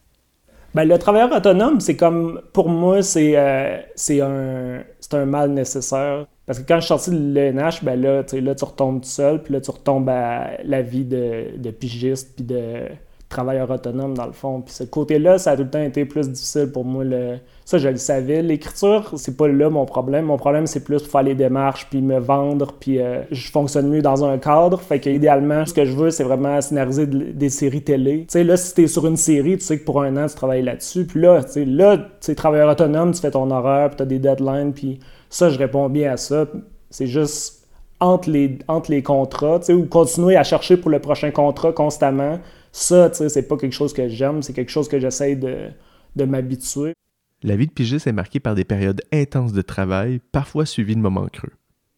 Ben, 0.74 0.86
le 0.86 0.98
travailleur 0.98 1.32
autonome, 1.32 1.80
c'est 1.82 1.96
comme, 1.96 2.42
pour 2.52 2.68
moi, 2.68 3.04
c'est 3.04 3.38
euh, 3.38 3.78
un, 4.24 4.84
un 5.12 5.26
mal 5.26 5.52
nécessaire. 5.52 6.26
Parce 6.48 6.58
que 6.58 6.68
quand 6.68 6.78
je 6.78 6.82
suis 6.82 6.88
sorti 6.88 7.12
de 7.12 7.16
l'ENH, 7.16 7.84
ben 7.84 8.02
là, 8.02 8.24
là, 8.24 8.56
tu 8.56 8.66
retombes 8.66 9.02
tout 9.02 9.08
seul, 9.08 9.44
puis 9.44 9.54
là, 9.54 9.62
tu 9.62 9.70
retombes 9.70 10.10
à 10.10 10.58
la 10.64 10.82
vie 10.82 11.06
de, 11.06 11.58
de 11.58 11.70
pigiste, 11.70 12.36
puis 12.36 12.44
de 12.44 12.88
travailleur 13.30 13.70
autonome, 13.70 14.14
dans 14.14 14.26
le 14.26 14.32
fond. 14.32 14.62
Puis 14.62 14.74
ce 14.74 14.84
côté-là, 14.84 15.38
ça 15.38 15.52
a 15.52 15.56
tout 15.56 15.64
le 15.64 15.70
temps 15.70 15.82
été 15.82 16.06
plus 16.06 16.30
difficile 16.30 16.72
pour 16.72 16.86
moi. 16.86 17.04
Le... 17.04 17.38
Ça, 17.66 17.78
je 17.78 17.90
le 17.90 17.98
savais. 17.98 18.42
L'écriture, 18.42 19.12
c'est 19.16 19.36
pas 19.36 19.48
là 19.48 19.70
mon 19.70 19.86
problème. 19.86 20.26
Mon 20.26 20.38
problème, 20.38 20.68
c'est 20.68 20.84
plus 20.84 21.04
faire 21.04 21.24
les 21.24 21.34
démarches, 21.34 21.88
puis 21.90 22.02
me 22.02 22.20
vendre, 22.20 22.74
puis 22.80 23.02
euh, 23.02 23.24
je 23.32 23.50
fonctionne 23.50 23.90
mieux 23.90 24.02
dans 24.02 24.24
un 24.24 24.38
cadre. 24.38 24.80
Fait 24.80 25.00
que 25.00 25.10
idéalement, 25.10 25.66
ce 25.66 25.74
que 25.74 25.86
je 25.86 25.92
veux, 25.96 26.12
c'est 26.12 26.24
vraiment 26.24 26.62
scénariser 26.62 27.08
des 27.08 27.50
séries 27.50 27.82
télé. 27.82 28.20
Tu 28.22 28.34
sais, 28.34 28.44
là, 28.44 28.58
si 28.58 28.74
t'es 28.76 28.88
sur 28.88 29.08
une 29.08 29.18
série, 29.18 29.58
tu 29.58 29.66
sais 29.66 29.80
que 29.80 29.86
pour 29.86 30.02
un 30.02 30.16
an, 30.18 30.28
tu 30.28 30.36
travailles 30.36 30.64
là-dessus. 30.64 31.06
Puis 31.06 31.22
là, 31.22 31.44
tu 31.44 31.52
sais, 31.52 31.66
là, 31.66 31.98
tu 31.98 32.04
sais, 32.22 32.36
travailleur 32.36 32.70
autonome, 32.70 33.14
tu 33.14 33.22
fais 33.22 33.32
ton 33.32 33.50
horaire, 33.50 33.90
puis 33.90 33.98
t'as 33.98 34.06
des 34.06 34.20
deadlines, 34.20 34.74
puis 34.74 35.00
ça, 35.30 35.50
je 35.50 35.58
réponds 35.58 35.90
bien 35.90 36.14
à 36.14 36.18
ça. 36.18 36.46
C'est 36.92 37.08
juste 37.08 37.66
entre 38.00 38.30
les, 38.30 38.60
entre 38.68 38.92
les 38.92 39.02
contrats, 39.02 39.60
tu 39.60 39.66
sais, 39.66 39.74
ou 39.74 39.86
continuer 39.86 40.36
à 40.36 40.44
chercher 40.44 40.78
pour 40.78 40.92
le 40.92 41.00
prochain 41.00 41.32
contrat 41.32 41.72
constamment. 41.72 42.40
Ça, 42.78 43.10
tu 43.10 43.20
sais, 43.20 43.30
c'est 43.30 43.44
pas 43.44 43.56
quelque 43.56 43.72
chose 43.72 43.94
que 43.94 44.10
j'aime, 44.10 44.44
c'est 44.44 44.52
quelque 44.52 44.70
chose 44.70 44.90
que 44.90 45.00
j'essaie 45.00 45.38
de, 45.38 45.70
de 46.18 46.26
m'habituer. 46.26 46.94
La 47.42 47.56
vie 47.56 47.68
de 47.68 47.72
pigiste 47.72 48.06
est 48.06 48.12
marquée 48.12 48.42
par 48.42 48.54
des 48.54 48.66
périodes 48.66 49.02
intenses 49.14 49.54
de 49.54 49.62
travail, 49.62 50.20
parfois 50.34 50.66
suivies 50.66 50.98
de 50.98 51.00
moments 51.00 51.30
creux. 51.32 51.54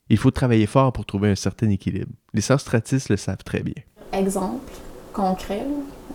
Il 0.09 0.17
faut 0.17 0.29
travailler 0.29 0.67
fort 0.67 0.93
pour 0.93 1.07
trouver 1.07 1.31
un 1.31 1.35
certain 1.35 1.71
équilibre. 1.71 2.11
Les 2.35 2.41
sœurs 2.41 2.59
Stratis 2.59 3.09
le 3.09 3.17
savent 3.17 3.43
très 3.43 3.61
bien. 3.61 3.73
Exemple 4.13 4.71
concret, 5.13 5.65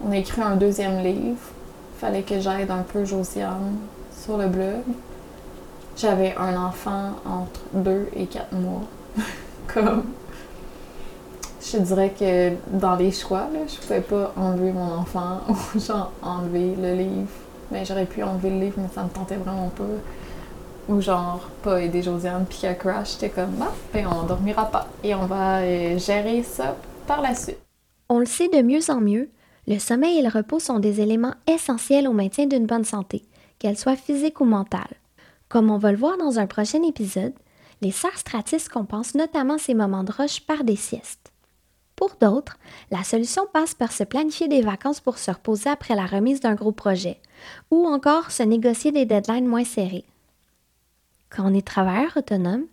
on 0.07 0.13
a 0.13 0.19
écrit 0.19 0.43
un 0.43 0.55
deuxième 0.55 1.03
livre. 1.03 1.41
Fallait 1.99 2.23
que 2.23 2.39
j'aide 2.39 2.71
un 2.71 2.85
peu 2.85 3.05
Josiane 3.05 3.79
sur 4.17 4.39
le 4.39 4.47
blog. 4.47 4.85
J'avais 5.97 6.37
un 6.37 6.57
enfant 6.57 7.17
entre 7.27 7.63
deux 7.75 8.07
et 8.15 8.27
quatre 8.27 8.53
mois. 8.53 8.85
Comme. 9.67 10.05
Je 11.65 11.79
dirais 11.79 12.13
que 12.19 12.53
dans 12.77 12.97
les 12.97 13.13
choix, 13.13 13.49
là, 13.53 13.61
je 13.69 13.77
pouvais 13.77 14.01
pas 14.01 14.33
enlever 14.37 14.73
mon 14.73 14.93
enfant 14.93 15.41
ou 15.49 15.79
genre 15.79 16.11
enlever 16.23 16.75
le 16.75 16.95
livre. 16.95 17.29
Mais 17.71 17.85
j'aurais 17.85 18.07
pu 18.07 18.23
enlever 18.23 18.51
le 18.51 18.59
livre, 18.59 18.75
mais 18.79 18.89
ça 18.93 19.05
me 19.05 19.09
tentait 19.09 19.37
vraiment 19.37 19.69
pas. 19.69 19.85
Ou 20.89 21.01
genre 21.01 21.49
pas 21.63 21.81
aider 21.81 22.03
Josiane 22.03 22.45
puis 22.49 22.59
qu'elle 22.59 22.77
crash. 22.77 23.13
J'étais 23.13 23.31
comme, 23.31 23.53
bah, 23.53 23.73
ben 23.95 24.07
on 24.09 24.25
dormira 24.25 24.67
pas. 24.71 24.89
Et 25.05 25.15
on 25.15 25.27
va 25.27 25.59
euh, 25.59 25.99
gérer 25.99 26.43
ça 26.43 26.77
par 27.07 27.21
la 27.21 27.35
suite. 27.35 27.59
On 28.09 28.19
le 28.19 28.27
sait 28.27 28.49
de 28.49 28.61
mieux 28.61 28.91
en 28.91 29.01
mieux, 29.01 29.31
le 29.69 29.79
sommeil 29.79 30.19
et 30.19 30.23
le 30.23 30.29
repos 30.29 30.59
sont 30.59 30.81
des 30.81 31.01
éléments 31.01 31.35
essentiels 31.47 32.09
au 32.09 32.13
maintien 32.13 32.47
d'une 32.47 32.67
bonne 32.67 32.85
santé, 32.85 33.23
qu'elle 33.61 33.79
soit 33.79 33.97
physique 33.97 34.41
ou 34.41 34.45
mentale. 34.45 34.97
Comme 35.49 35.71
on 35.71 35.79
va 35.79 35.93
le 35.93 35.99
voir 35.99 36.19
dans 36.19 36.41
un 36.41 36.47
prochain 36.47 36.83
épisode, 36.83 37.33
les 37.81 37.93
sœurs 37.93 38.19
Stratis 38.19 38.69
compensent 38.69 39.15
notamment 39.15 39.59
ces 39.59 39.75
moments 39.75 40.05
de 40.05 40.13
roche 40.13 40.41
par 40.41 40.65
des 40.65 40.77
siestes. 40.77 41.32
Pour 42.03 42.17
d'autres, 42.21 42.59
la 42.91 43.05
solution 43.05 43.45
passe 43.53 43.75
par 43.75 43.93
se 43.93 44.03
planifier 44.03 44.49
des 44.49 44.61
vacances 44.61 44.99
pour 44.99 45.19
se 45.19 45.31
reposer 45.31 45.71
après 45.71 45.95
la 45.95 46.05
remise 46.05 46.41
d'un 46.41 46.57
gros 46.57 46.73
projet, 46.73 47.21
ou 47.71 47.87
encore 47.87 48.33
se 48.33 48.43
négocier 48.43 48.91
des 48.91 49.07
deadlines 49.07 49.47
moins 49.47 49.63
serrés. 49.63 50.05
Quand 51.31 51.45
on 51.49 51.55
est 51.55 51.65
travailleur 51.65 52.17
autonome, 52.17 52.65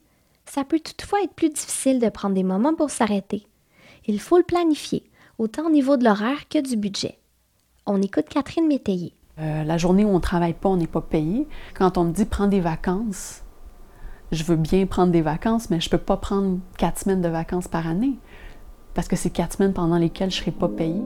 ça 0.48 0.64
peut 0.64 0.80
toutefois 0.80 1.22
être 1.22 1.36
plus 1.36 1.52
difficile 1.52 2.00
de 2.00 2.10
prendre 2.10 2.34
des 2.34 2.42
moments 2.42 2.74
pour 2.74 2.90
s'arrêter. 2.90 3.46
Il 4.08 4.20
faut 4.20 4.40
le 4.40 4.44
planifier, 4.44 5.04
autant 5.38 5.68
au 5.68 5.70
niveau 5.70 5.96
de 5.96 6.06
l'horaire 6.06 6.50
que 6.50 6.68
du 6.68 6.76
budget. 6.76 7.20
On 7.86 8.02
écoute 8.02 8.30
Catherine 8.30 8.66
Métayer. 8.66 9.14
Euh, 9.38 9.64
la 9.64 9.78
journée 9.78 10.06
où 10.06 10.10
on 10.10 10.14
ne 10.16 10.20
travaille 10.22 10.56
pas, 10.56 10.70
on 10.70 10.78
n'est 10.78 10.88
pas 10.88 11.02
payé. 11.02 11.48
Quand 11.76 12.00
on 12.00 12.06
me 12.06 12.14
dit 12.14 12.26
prends 12.26 12.48
des 12.48 12.62
vacances, 12.62 13.44
je 14.32 14.44
veux 14.44 14.56
bien 14.56 14.88
prendre 14.88 15.12
des 15.12 15.22
vacances, 15.22 15.70
mais 15.70 15.80
je 15.80 15.88
ne 15.88 15.92
peux 15.92 16.04
pas 16.04 16.18
prendre 16.18 16.58
quatre 16.80 17.02
semaines 17.02 17.22
de 17.22 17.30
vacances 17.30 17.68
par 17.68 17.86
année 17.86 18.18
parce 19.00 19.08
que 19.08 19.16
c'est 19.16 19.30
quatre 19.30 19.54
semaines 19.54 19.72
pendant 19.72 19.98
lesquelles 19.98 20.30
je 20.30 20.40
ne 20.40 20.42
serai 20.42 20.52
pas 20.52 20.68
payée. 20.68 21.02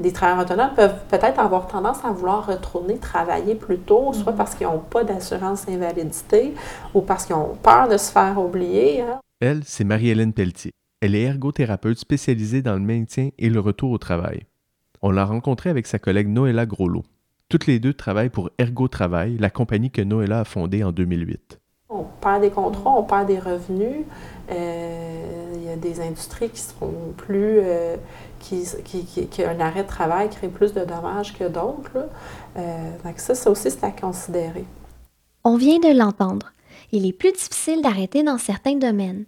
les 0.00 0.12
travailleurs 0.12 0.44
autonomes 0.44 0.74
peuvent 0.76 1.00
peut-être 1.08 1.40
avoir 1.40 1.66
tendance 1.66 2.04
à 2.04 2.12
vouloir 2.12 2.46
retourner 2.46 2.98
travailler 2.98 3.56
plus 3.56 3.78
tôt, 3.78 4.12
soit 4.12 4.34
parce 4.34 4.54
qu'ils 4.54 4.68
n'ont 4.68 4.78
pas 4.78 5.02
d'assurance 5.02 5.68
invalidité 5.68 6.54
ou 6.94 7.00
parce 7.00 7.26
qu'ils 7.26 7.34
ont 7.34 7.56
peur 7.60 7.88
de 7.88 7.96
se 7.96 8.12
faire 8.12 8.38
oublier. 8.38 9.00
Hein. 9.00 9.18
Elle, 9.40 9.64
c'est 9.64 9.82
Marie-Hélène 9.82 10.32
Pelletier. 10.32 10.70
Elle 11.00 11.16
est 11.16 11.22
ergothérapeute 11.22 11.98
spécialisée 11.98 12.62
dans 12.62 12.74
le 12.74 12.80
maintien 12.80 13.30
et 13.36 13.50
le 13.50 13.58
retour 13.58 13.90
au 13.90 13.98
travail. 13.98 14.46
On 15.02 15.10
l'a 15.10 15.24
rencontrée 15.24 15.70
avec 15.70 15.88
sa 15.88 15.98
collègue 15.98 16.28
Noëlla 16.28 16.66
Groslot. 16.66 17.04
Toutes 17.50 17.66
les 17.66 17.80
deux 17.80 17.94
travaillent 17.94 18.28
pour 18.28 18.50
Ergo 18.58 18.88
Travail, 18.88 19.38
la 19.38 19.48
compagnie 19.48 19.90
que 19.90 20.02
Noëlla 20.02 20.40
a 20.40 20.44
fondée 20.44 20.84
en 20.84 20.92
2008. 20.92 21.58
On 21.88 22.04
perd 22.20 22.42
des 22.42 22.50
contrats, 22.50 22.90
on 22.90 23.04
perd 23.04 23.26
des 23.26 23.38
revenus. 23.38 24.04
Euh, 24.50 25.52
il 25.54 25.64
y 25.64 25.70
a 25.70 25.76
des 25.76 26.02
industries 26.02 26.50
qui 26.50 26.60
seront 26.60 27.14
plus. 27.16 27.60
Euh, 27.62 27.96
qui, 28.38 28.66
qui, 28.84 29.44
un 29.44 29.60
arrêt 29.60 29.84
de 29.84 29.88
travail 29.88 30.28
crée 30.28 30.48
plus 30.48 30.74
de 30.74 30.84
dommages 30.84 31.32
que 31.38 31.44
d'autres. 31.44 32.10
Euh, 32.58 32.90
donc, 33.02 33.18
ça, 33.18 33.34
ça 33.34 33.50
aussi, 33.50 33.70
c'est 33.70 33.84
à 33.84 33.92
considérer. 33.92 34.66
On 35.42 35.56
vient 35.56 35.78
de 35.78 35.98
l'entendre. 35.98 36.52
Il 36.92 37.06
est 37.06 37.14
plus 37.14 37.32
difficile 37.32 37.80
d'arrêter 37.80 38.22
dans 38.22 38.36
certains 38.36 38.76
domaines. 38.76 39.24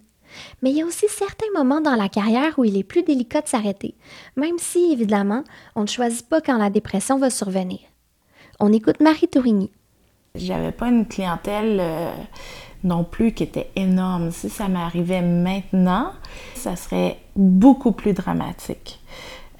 Mais 0.61 0.69
il 0.69 0.77
y 0.77 0.83
a 0.83 0.85
aussi 0.85 1.07
certains 1.09 1.51
moments 1.55 1.81
dans 1.81 1.95
la 1.95 2.07
carrière 2.07 2.59
où 2.59 2.65
il 2.65 2.77
est 2.77 2.83
plus 2.83 3.01
délicat 3.01 3.41
de 3.41 3.47
s'arrêter, 3.47 3.95
même 4.35 4.59
si, 4.59 4.91
évidemment, 4.93 5.43
on 5.75 5.81
ne 5.81 5.87
choisit 5.87 6.29
pas 6.29 6.39
quand 6.39 6.59
la 6.59 6.69
dépression 6.69 7.17
va 7.17 7.31
survenir. 7.31 7.79
On 8.63 8.71
écoute 8.71 8.99
Marie 8.99 9.27
Tourigny. 9.27 9.71
J'avais 10.35 10.71
pas 10.71 10.89
une 10.89 11.07
clientèle 11.07 11.79
euh, 11.79 12.13
non 12.83 13.03
plus 13.03 13.31
qui 13.31 13.41
était 13.41 13.71
énorme. 13.75 14.29
Si 14.29 14.51
ça 14.51 14.67
m'arrivait 14.67 15.23
maintenant, 15.23 16.11
ça 16.53 16.75
serait 16.75 17.17
beaucoup 17.35 17.91
plus 17.91 18.13
dramatique. 18.13 18.99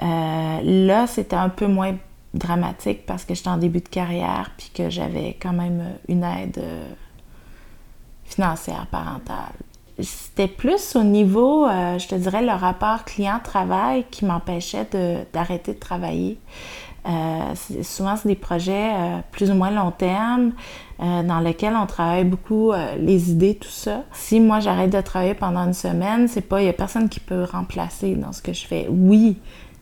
Euh, 0.04 0.60
là, 0.64 1.08
c'était 1.08 1.36
un 1.36 1.50
peu 1.50 1.66
moins 1.66 1.96
dramatique 2.36 3.08
parce 3.08 3.26
que 3.26 3.34
j'étais 3.34 3.50
en 3.50 3.58
début 3.58 3.82
de 3.82 3.90
carrière 3.90 4.52
puis 4.56 4.70
que 4.72 4.92
j'avais 4.92 5.36
quand 5.42 5.54
même 5.54 5.84
une 6.08 6.24
aide 6.24 6.60
euh, 6.60 6.88
financière 8.26 8.86
parentale. 8.92 9.56
C'était 10.00 10.48
plus 10.48 10.96
au 10.96 11.04
niveau, 11.04 11.68
je 11.68 12.08
te 12.08 12.16
dirais, 12.16 12.42
le 12.42 12.54
rapport 12.54 13.04
client-travail 13.04 14.06
qui 14.10 14.26
m'empêchait 14.26 14.88
d'arrêter 15.32 15.74
de, 15.74 15.80
travailler. 15.80 16.40
Euh, 17.08 17.56
souvent, 17.84 18.16
c'est 18.16 18.28
des 18.28 18.36
projets 18.36 18.94
euh, 18.94 19.20
plus 19.32 19.50
ou 19.50 19.56
moins 19.56 19.72
long 19.72 19.92
terme 19.92 20.52
dans 21.00 21.40
lesquels 21.40 21.74
on 21.76 21.88
travaille 21.88 22.26
beaucoup 22.26 22.74
les 23.00 23.32
idées, 23.32 23.56
tout 23.56 23.68
ça. 23.68 24.04
Si 24.14 24.40
moi, 24.40 24.60
j'arrête 24.60 24.92
de 24.92 25.02
travailler 25.02 25.34
pendant 25.34 25.66
une 25.66 25.74
semaine, 25.74 26.28
c'est 26.28 26.42
pas, 26.42 26.62
il 26.62 26.66
n'y 26.66 26.70
a 26.70 26.74
personne 26.74 27.10
qui 27.10 27.20
peut 27.20 27.44
remplacer 27.44 28.14
dans 28.14 28.32
ce 28.32 28.44
que 28.44 28.54
je 28.54 28.68
fais. 28.68 28.86
Oui, 28.88 29.40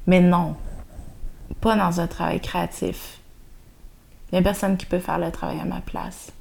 mais 0.07 0.21
non. 0.21 0.55
Pas 1.59 1.75
dans 1.75 1.99
un 1.99 2.07
travail 2.07 2.39
créatif. 2.39 3.19
Il 4.31 4.35
n'y 4.35 4.39
a 4.39 4.41
personne 4.43 4.77
qui 4.77 4.85
peut 4.85 4.99
faire 4.99 5.19
le 5.19 5.29
travail 5.29 5.59
à 5.59 5.65
ma 5.65 5.81
place. 5.81 6.31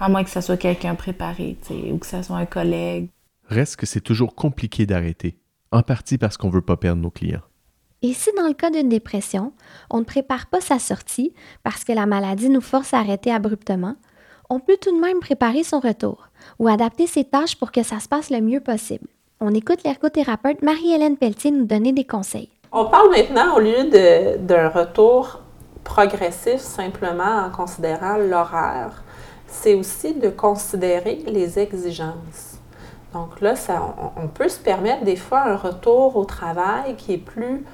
À 0.00 0.08
moins 0.08 0.24
que 0.24 0.30
ce 0.30 0.40
soit 0.40 0.56
quelqu'un 0.56 0.94
préparé, 0.94 1.58
ou 1.92 1.98
que 1.98 2.06
ce 2.06 2.22
soit 2.22 2.36
un 2.36 2.46
collègue. 2.46 3.08
Reste 3.48 3.76
que 3.76 3.84
c'est 3.84 4.00
toujours 4.00 4.34
compliqué 4.34 4.86
d'arrêter, 4.86 5.36
en 5.72 5.82
partie 5.82 6.16
parce 6.16 6.38
qu'on 6.38 6.48
veut 6.48 6.62
pas 6.62 6.78
perdre 6.78 7.02
nos 7.02 7.10
clients. 7.10 7.42
Et 8.02 8.14
si 8.14 8.30
dans 8.36 8.48
le 8.48 8.54
cas 8.54 8.70
d'une 8.70 8.88
dépression, 8.88 9.52
on 9.88 10.00
ne 10.00 10.04
prépare 10.04 10.46
pas 10.46 10.60
sa 10.60 10.80
sortie 10.80 11.32
parce 11.62 11.84
que 11.84 11.92
la 11.92 12.06
maladie 12.06 12.48
nous 12.48 12.60
force 12.60 12.92
à 12.94 12.98
arrêter 12.98 13.32
abruptement, 13.32 13.94
on 14.50 14.58
peut 14.58 14.76
tout 14.80 14.94
de 14.94 15.00
même 15.00 15.20
préparer 15.20 15.62
son 15.62 15.78
retour 15.78 16.28
ou 16.58 16.66
adapter 16.66 17.06
ses 17.06 17.24
tâches 17.24 17.56
pour 17.56 17.70
que 17.70 17.84
ça 17.84 18.00
se 18.00 18.08
passe 18.08 18.30
le 18.30 18.40
mieux 18.40 18.60
possible. 18.60 19.06
On 19.40 19.54
écoute 19.54 19.84
l'ergothérapeute 19.84 20.62
Marie-Hélène 20.62 21.16
Pelletier 21.16 21.52
nous 21.52 21.64
donner 21.64 21.92
des 21.92 22.04
conseils. 22.04 22.50
On 22.72 22.86
parle 22.86 23.10
maintenant, 23.10 23.56
au 23.56 23.60
lieu 23.60 24.38
d'un 24.38 24.68
retour 24.68 25.40
progressif 25.84 26.58
simplement 26.58 27.46
en 27.46 27.50
considérant 27.50 28.16
l'horaire, 28.16 29.02
c'est 29.46 29.74
aussi 29.74 30.14
de 30.14 30.28
considérer 30.28 31.22
les 31.26 31.58
exigences. 31.58 32.58
Donc 33.12 33.40
là, 33.40 33.54
ça, 33.56 33.94
on, 34.16 34.28
peut 34.28 34.48
se 34.48 34.58
permettre 34.58 35.04
des 35.04 35.16
fois 35.16 35.42
un 35.42 35.56
retour 35.56 36.16
au 36.16 36.24
travail 36.24 36.96
qui 36.96 37.12
est 37.14 37.18
plus 37.18 37.64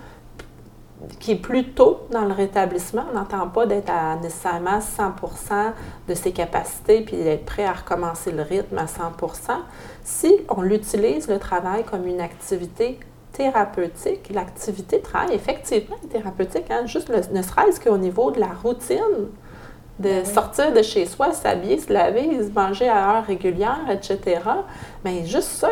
qui 1.20 1.32
est 1.32 1.36
plus 1.36 1.72
tôt 1.72 2.00
dans 2.10 2.24
le 2.24 2.32
rétablissement. 2.32 3.04
On 3.10 3.14
n'entend 3.14 3.48
pas 3.48 3.66
d'être 3.66 3.90
à 3.90 4.16
nécessairement 4.16 4.78
100% 4.78 5.72
de 6.08 6.14
ses 6.14 6.32
capacités 6.32 7.02
puis 7.02 7.16
d'être 7.16 7.44
prêt 7.44 7.64
à 7.64 7.72
recommencer 7.72 8.32
le 8.32 8.42
rythme 8.42 8.78
à 8.78 8.86
100% 8.86 9.58
Si 10.02 10.34
on 10.48 10.62
l'utilise, 10.62 11.28
le 11.28 11.38
travail, 11.38 11.84
comme 11.84 12.06
une 12.06 12.20
activité 12.20 12.98
thérapeutique, 13.32 14.30
l'activité 14.34 15.00
travail, 15.00 15.34
effectivement, 15.34 15.96
thérapeutique, 16.10 16.70
hein, 16.70 16.86
juste 16.86 17.08
ne 17.08 17.42
serait-ce 17.42 17.80
qu'au 17.80 17.98
niveau 17.98 18.30
de 18.30 18.40
la 18.40 18.48
routine 18.48 19.28
de 19.98 20.24
sortir 20.24 20.72
de 20.72 20.82
chez 20.82 21.06
soi, 21.06 21.32
s'habiller, 21.32 21.78
se 21.78 21.92
laver, 21.92 22.42
se 22.42 22.50
manger 22.52 22.88
à 22.88 23.16
heure 23.16 23.24
régulière, 23.24 23.86
etc. 23.90 24.40
Mais 25.04 25.24
juste 25.26 25.48
ça, 25.48 25.68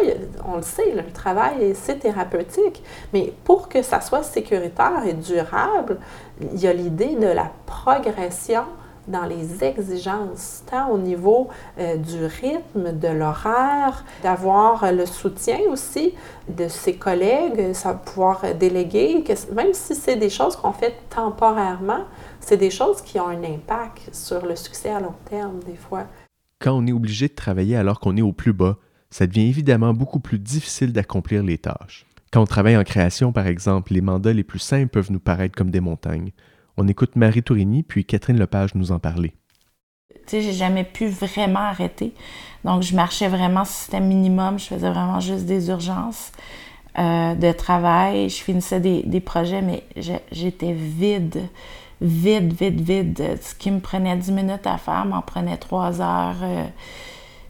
on 0.47 0.57
le 0.57 0.63
sait, 0.63 0.93
le 0.93 1.05
travail, 1.13 1.75
c'est 1.75 2.01
thérapeutique. 2.01 2.83
Mais 3.13 3.33
pour 3.45 3.69
que 3.69 3.83
ça 3.83 4.01
soit 4.01 4.23
sécuritaire 4.23 5.03
et 5.07 5.13
durable, 5.13 5.99
il 6.41 6.61
y 6.61 6.67
a 6.67 6.73
l'idée 6.73 7.15
de 7.15 7.29
la 7.29 7.51
progression 7.67 8.65
dans 9.09 9.25
les 9.25 9.63
exigences, 9.63 10.65
tant 10.69 10.91
au 10.91 10.99
niveau 10.99 11.49
euh, 11.79 11.97
du 11.97 12.25
rythme, 12.25 12.93
de 12.93 13.09
l'horaire, 13.09 14.05
d'avoir 14.23 14.93
le 14.93 15.07
soutien 15.07 15.59
aussi 15.71 16.15
de 16.49 16.69
ses 16.69 16.95
collègues, 16.95 17.73
ça 17.73 17.95
pouvoir 17.95 18.43
déléguer, 18.59 19.23
que, 19.23 19.33
même 19.53 19.73
si 19.73 19.95
c'est 19.95 20.17
des 20.17 20.31
choses 20.31 20.57
qu'on 20.57 20.73
fait 20.73 20.95
temporairement, 21.09 22.05
c'est 22.47 22.57
des 22.57 22.71
choses 22.71 23.03
qui 23.03 23.19
ont 23.19 23.27
un 23.27 23.43
impact 23.43 24.15
sur 24.15 24.47
le 24.47 24.55
succès 24.55 24.91
à 24.91 25.01
long 25.01 25.15
terme 25.29 25.59
des 25.67 25.75
fois. 25.75 26.07
Quand 26.61 26.73
on 26.73 26.87
est 26.87 26.93
obligé 26.93 27.27
de 27.27 27.35
travailler 27.35 27.77
alors 27.77 27.99
qu'on 27.99 28.17
est 28.17 28.23
au 28.23 28.33
plus 28.33 28.53
bas, 28.53 28.77
ça 29.11 29.27
devient 29.27 29.49
évidemment 29.49 29.93
beaucoup 29.93 30.21
plus 30.21 30.39
difficile 30.39 30.93
d'accomplir 30.93 31.43
les 31.43 31.59
tâches. 31.59 32.07
Quand 32.33 32.41
on 32.41 32.47
travaille 32.47 32.77
en 32.77 32.85
création, 32.85 33.33
par 33.33 33.49
exemple, 33.49 33.93
les 33.93 34.01
mandats 34.01 34.33
les 34.33 34.45
plus 34.45 34.61
simples 34.61 34.89
peuvent 34.89 35.11
nous 35.11 35.19
paraître 35.19 35.57
comme 35.57 35.73
des 35.73 35.81
montagnes. 35.81 36.31
On 36.77 36.87
écoute 36.87 37.17
Marie 37.17 37.43
Tourigny 37.43 37.83
puis 37.83 38.05
Catherine 38.05 38.39
Lepage 38.39 38.77
nous 38.77 38.93
en 38.93 39.01
parler. 39.01 39.35
Tu 40.11 40.21
sais, 40.27 40.43
j'ai 40.43 40.53
jamais 40.53 40.85
pu 40.85 41.09
vraiment 41.09 41.61
arrêter. 41.61 42.15
Donc, 42.65 42.83
je 42.83 42.95
marchais 42.95 43.29
vraiment 43.29 43.65
système 43.65 44.07
minimum. 44.07 44.59
Je 44.59 44.67
faisais 44.67 44.91
vraiment 44.91 45.19
juste 45.19 45.47
des 45.47 45.69
urgences 45.69 46.31
euh, 46.99 47.35
de 47.35 47.51
travail. 47.53 48.29
Je 48.29 48.43
finissais 48.43 48.81
des, 48.81 49.21
projets, 49.21 49.63
mais 49.63 49.85
j'étais 50.31 50.73
vide, 50.73 51.49
vide, 52.01 52.53
vide, 52.53 52.81
vide. 52.81 53.39
Ce 53.41 53.55
qui 53.55 53.71
me 53.71 53.81
prenait 53.81 54.17
10 54.17 54.33
minutes 54.33 54.67
à 54.67 54.79
faire 54.79 55.05
m'en 55.05 55.23
prenait 55.23 55.57
3 55.57 56.01
heures. 56.01 56.37
Euh, 56.43 56.65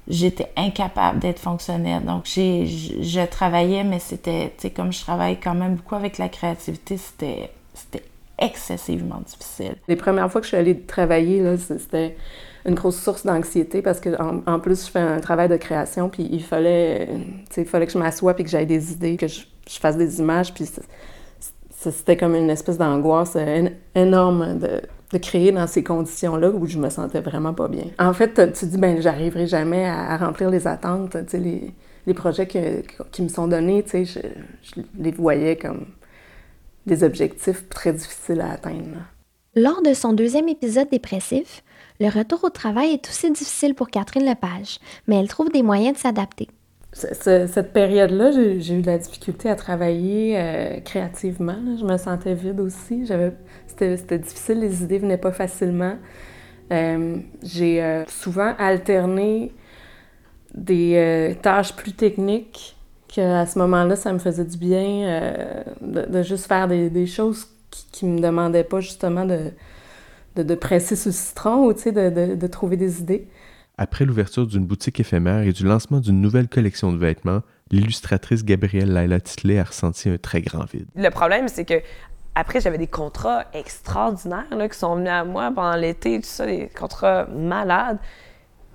j'étais 0.08 0.50
incapable 0.56 1.18
d'être 1.18 1.38
fonctionnelle. 1.38 2.04
Donc, 2.04 2.26
je, 2.26 3.24
travaillais, 3.26 3.84
mais 3.84 3.98
c'était, 3.98 4.52
tu 4.56 4.62
sais, 4.62 4.70
comme 4.70 4.92
je 4.92 5.00
travaille 5.00 5.38
quand 5.40 5.54
même 5.54 5.74
beaucoup 5.76 5.94
avec 5.94 6.18
la 6.18 6.28
créativité, 6.28 6.96
c'était, 6.96 7.50
excessivement 8.38 9.22
difficile. 9.26 9.76
Les 9.88 9.96
premières 9.96 10.30
fois 10.30 10.42
que 10.42 10.44
je 10.44 10.48
suis 10.48 10.56
allée 10.58 10.78
travailler, 10.78 11.56
c'était 11.56 12.16
une 12.66 12.74
grosse 12.74 13.00
source 13.00 13.24
d'anxiété 13.24 13.80
parce 13.80 13.98
que 13.98 14.10
en, 14.20 14.60
plus 14.60 14.86
je 14.86 14.90
fais 14.90 15.00
un 15.00 15.20
travail 15.20 15.48
de 15.48 15.56
création 15.56 16.08
puis 16.08 16.28
il 16.30 16.42
fallait 16.42 17.08
que 17.54 17.90
je 17.90 17.98
m'assoie 17.98 18.34
puis 18.34 18.44
que 18.44 18.50
j'aille 18.50 18.66
des 18.66 18.92
idées 18.92 19.16
que 19.16 19.28
je, 19.28 19.40
fasse 19.80 19.96
des 19.96 20.18
images 20.18 20.52
c'était 21.78 22.16
comme 22.16 22.34
une 22.34 22.50
espèce 22.50 22.78
d'angoisse 22.78 23.36
énorme 23.94 24.58
de, 24.58 24.80
de, 25.12 25.18
créer 25.18 25.52
dans 25.52 25.66
ces 25.66 25.84
conditions-là 25.84 26.50
où 26.50 26.66
je 26.66 26.78
me 26.78 26.88
sentais 26.90 27.20
vraiment 27.20 27.54
pas 27.54 27.68
bien. 27.68 27.84
En 27.98 28.12
fait, 28.12 28.52
tu 28.52 28.66
dis 28.66 28.78
ben 28.78 29.00
j'arriverai 29.00 29.46
jamais 29.46 29.86
à, 29.86 30.16
remplir 30.16 30.50
les 30.50 30.66
attentes, 30.66 31.16
les, 31.34 31.72
les 32.06 32.14
projets 32.14 32.46
qui 32.46 33.22
me 33.22 33.28
sont 33.28 33.48
donnés, 33.48 33.84
je, 33.92 34.04
je 34.04 34.80
les 34.98 35.10
voyais 35.10 35.56
comme 35.56 35.86
des 36.86 37.02
objectifs 37.04 37.68
très 37.68 37.92
difficiles 37.92 38.40
à 38.40 38.52
atteindre. 38.52 39.02
Lors 39.54 39.82
de 39.82 39.94
son 39.94 40.12
deuxième 40.12 40.48
épisode 40.48 40.88
dépressif, 40.90 41.62
le 41.98 42.08
retour 42.08 42.44
au 42.44 42.50
travail 42.50 42.92
est 42.92 43.08
aussi 43.08 43.30
difficile 43.30 43.74
pour 43.74 43.88
Catherine 43.88 44.26
Lepage, 44.26 44.78
mais 45.06 45.16
elle 45.16 45.28
trouve 45.28 45.50
des 45.50 45.62
moyens 45.62 45.94
de 45.94 45.98
s'adapter. 45.98 46.48
Cette 46.96 47.74
période-là, 47.74 48.30
j'ai 48.30 48.72
eu 48.72 48.80
de 48.80 48.86
la 48.86 48.96
difficulté 48.96 49.50
à 49.50 49.54
travailler 49.54 50.38
euh, 50.38 50.80
créativement. 50.80 51.58
Je 51.78 51.84
me 51.84 51.98
sentais 51.98 52.32
vide 52.32 52.58
aussi. 52.58 53.06
C'était 53.66 54.18
difficile, 54.18 54.60
les 54.60 54.82
idées 54.82 54.98
venaient 54.98 55.18
pas 55.18 55.32
facilement. 55.32 55.96
Euh, 56.72 57.18
j'ai 57.42 57.82
euh, 57.82 58.04
souvent 58.06 58.54
alterné 58.58 59.52
des 60.54 61.36
tâches 61.42 61.76
plus 61.76 61.92
techniques 61.92 62.76
à 63.18 63.46
ce 63.46 63.58
moment-là, 63.60 63.96
ça 63.96 64.12
me 64.12 64.18
faisait 64.18 64.44
du 64.44 64.58
bien 64.58 65.40
de, 65.80 66.22
juste 66.22 66.46
faire 66.46 66.68
des, 66.68 67.06
choses 67.06 67.46
qui, 67.90 68.04
ne 68.04 68.16
me 68.16 68.20
demandaient 68.20 68.64
pas 68.64 68.80
justement 68.80 69.24
de, 69.24 69.52
de, 70.34 70.54
presser 70.54 70.96
ce 70.96 71.10
citron 71.10 71.64
ou 71.64 71.72
de, 71.72 72.34
de 72.34 72.46
trouver 72.46 72.76
des 72.76 73.00
idées. 73.00 73.26
Après 73.78 74.06
l'ouverture 74.06 74.46
d'une 74.46 74.64
boutique 74.64 75.00
éphémère 75.00 75.42
et 75.42 75.52
du 75.52 75.64
lancement 75.66 76.00
d'une 76.00 76.22
nouvelle 76.22 76.48
collection 76.48 76.92
de 76.92 76.96
vêtements, 76.96 77.42
l'illustratrice 77.70 78.42
Gabrielle 78.42 78.90
Laila 78.90 79.20
Titley 79.20 79.58
a 79.58 79.64
ressenti 79.64 80.08
un 80.08 80.16
très 80.16 80.40
grand 80.40 80.64
vide. 80.64 80.86
Le 80.94 81.10
problème, 81.10 81.48
c'est 81.48 81.66
que 81.66 81.82
après, 82.34 82.60
j'avais 82.60 82.78
des 82.78 82.86
contrats 82.86 83.44
extraordinaires 83.52 84.44
là, 84.50 84.68
qui 84.68 84.78
sont 84.78 84.96
venus 84.96 85.10
à 85.10 85.24
moi 85.24 85.50
pendant 85.54 85.76
l'été, 85.76 86.20
tout 86.20 86.26
ça, 86.26 86.46
des 86.46 86.68
contrats 86.68 87.26
malades. 87.26 87.98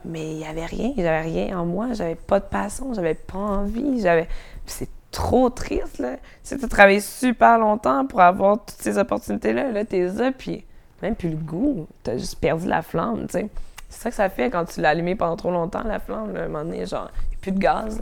Mais 0.06 0.32
il 0.32 0.38
n'y 0.38 0.46
avait 0.46 0.66
rien, 0.66 0.94
j'avais 0.96 1.22
rien 1.22 1.60
en 1.60 1.66
moi, 1.66 1.94
j'avais 1.94 2.16
pas 2.16 2.40
de 2.40 2.46
passion, 2.46 2.94
j'avais 2.94 3.16
pas 3.16 3.38
envie, 3.38 4.02
j'avais... 4.02 4.28
C'est 4.66 4.90
trop 5.10 5.50
triste, 5.50 6.00
là. 6.00 6.18
Tu 6.44 6.54
as 6.54 6.68
travaillé 6.68 7.00
super 7.00 7.58
longtemps 7.60 8.06
pour 8.06 8.22
avoir 8.22 8.66
toutes 8.66 8.82
ces 8.82 8.98
opportunités-là, 8.98 9.72
là, 9.72 9.84
t'es 9.84 10.08
là, 10.08 10.32
puis 10.32 10.64
même 11.02 11.16
plus 11.16 11.30
le 11.30 11.38
goût, 11.38 11.88
t'as 12.04 12.18
juste 12.18 12.40
perdu 12.40 12.68
la 12.68 12.82
flamme, 12.82 13.28
tu 13.28 13.40
sais. 13.40 13.50
C'est 13.92 14.04
ça 14.04 14.10
que 14.10 14.16
ça 14.16 14.30
fait 14.30 14.50
quand 14.50 14.64
tu 14.66 14.80
l'as 14.80 14.90
allumé 14.90 15.16
pendant 15.16 15.36
trop 15.36 15.52
longtemps, 15.52 15.84
la 15.84 16.00
flamme, 16.00 16.34
là, 16.34 16.42
à 16.42 16.44
un 16.46 16.48
moment 16.48 16.64
donné, 16.64 16.86
genre, 16.86 17.12
il 17.26 17.30
n'y 17.30 17.36
a 17.36 17.40
plus 17.42 17.52
de 17.52 17.60
gaz, 17.60 17.98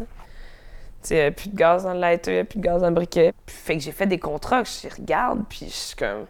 Tu 1.01 1.07
sais, 1.07 1.31
plus 1.31 1.49
de 1.49 1.55
gaz 1.55 1.83
dans 1.83 1.93
le 1.93 1.99
lighter, 1.99 2.31
il 2.31 2.35
n'y 2.35 2.39
a 2.41 2.45
plus 2.45 2.59
de 2.59 2.63
gaz 2.63 2.81
dans 2.81 2.89
le 2.89 2.93
briquet. 2.93 3.33
Puis, 3.45 3.55
fait 3.55 3.77
que 3.77 3.83
j'ai 3.83 3.91
fait 3.91 4.05
des 4.05 4.19
contrats 4.19 4.61
que 4.61 4.69
je 4.69 4.87
regarde, 4.95 5.43
puis 5.49 5.65
je 5.65 5.73
suis 5.73 5.95
comme 5.95 6.27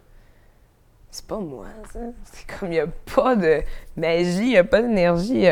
c'est 1.11 1.25
pas 1.25 1.39
moi, 1.39 1.65
ça. 1.91 1.99
C'est 2.23 2.45
comme, 2.45 2.69
il 2.69 2.75
n'y 2.75 2.79
a 2.79 2.87
pas 2.87 3.35
de 3.35 3.63
magie, 3.97 4.41
il 4.41 4.49
n'y 4.49 4.57
a 4.57 4.63
pas 4.63 4.81
d'énergie, 4.81 5.47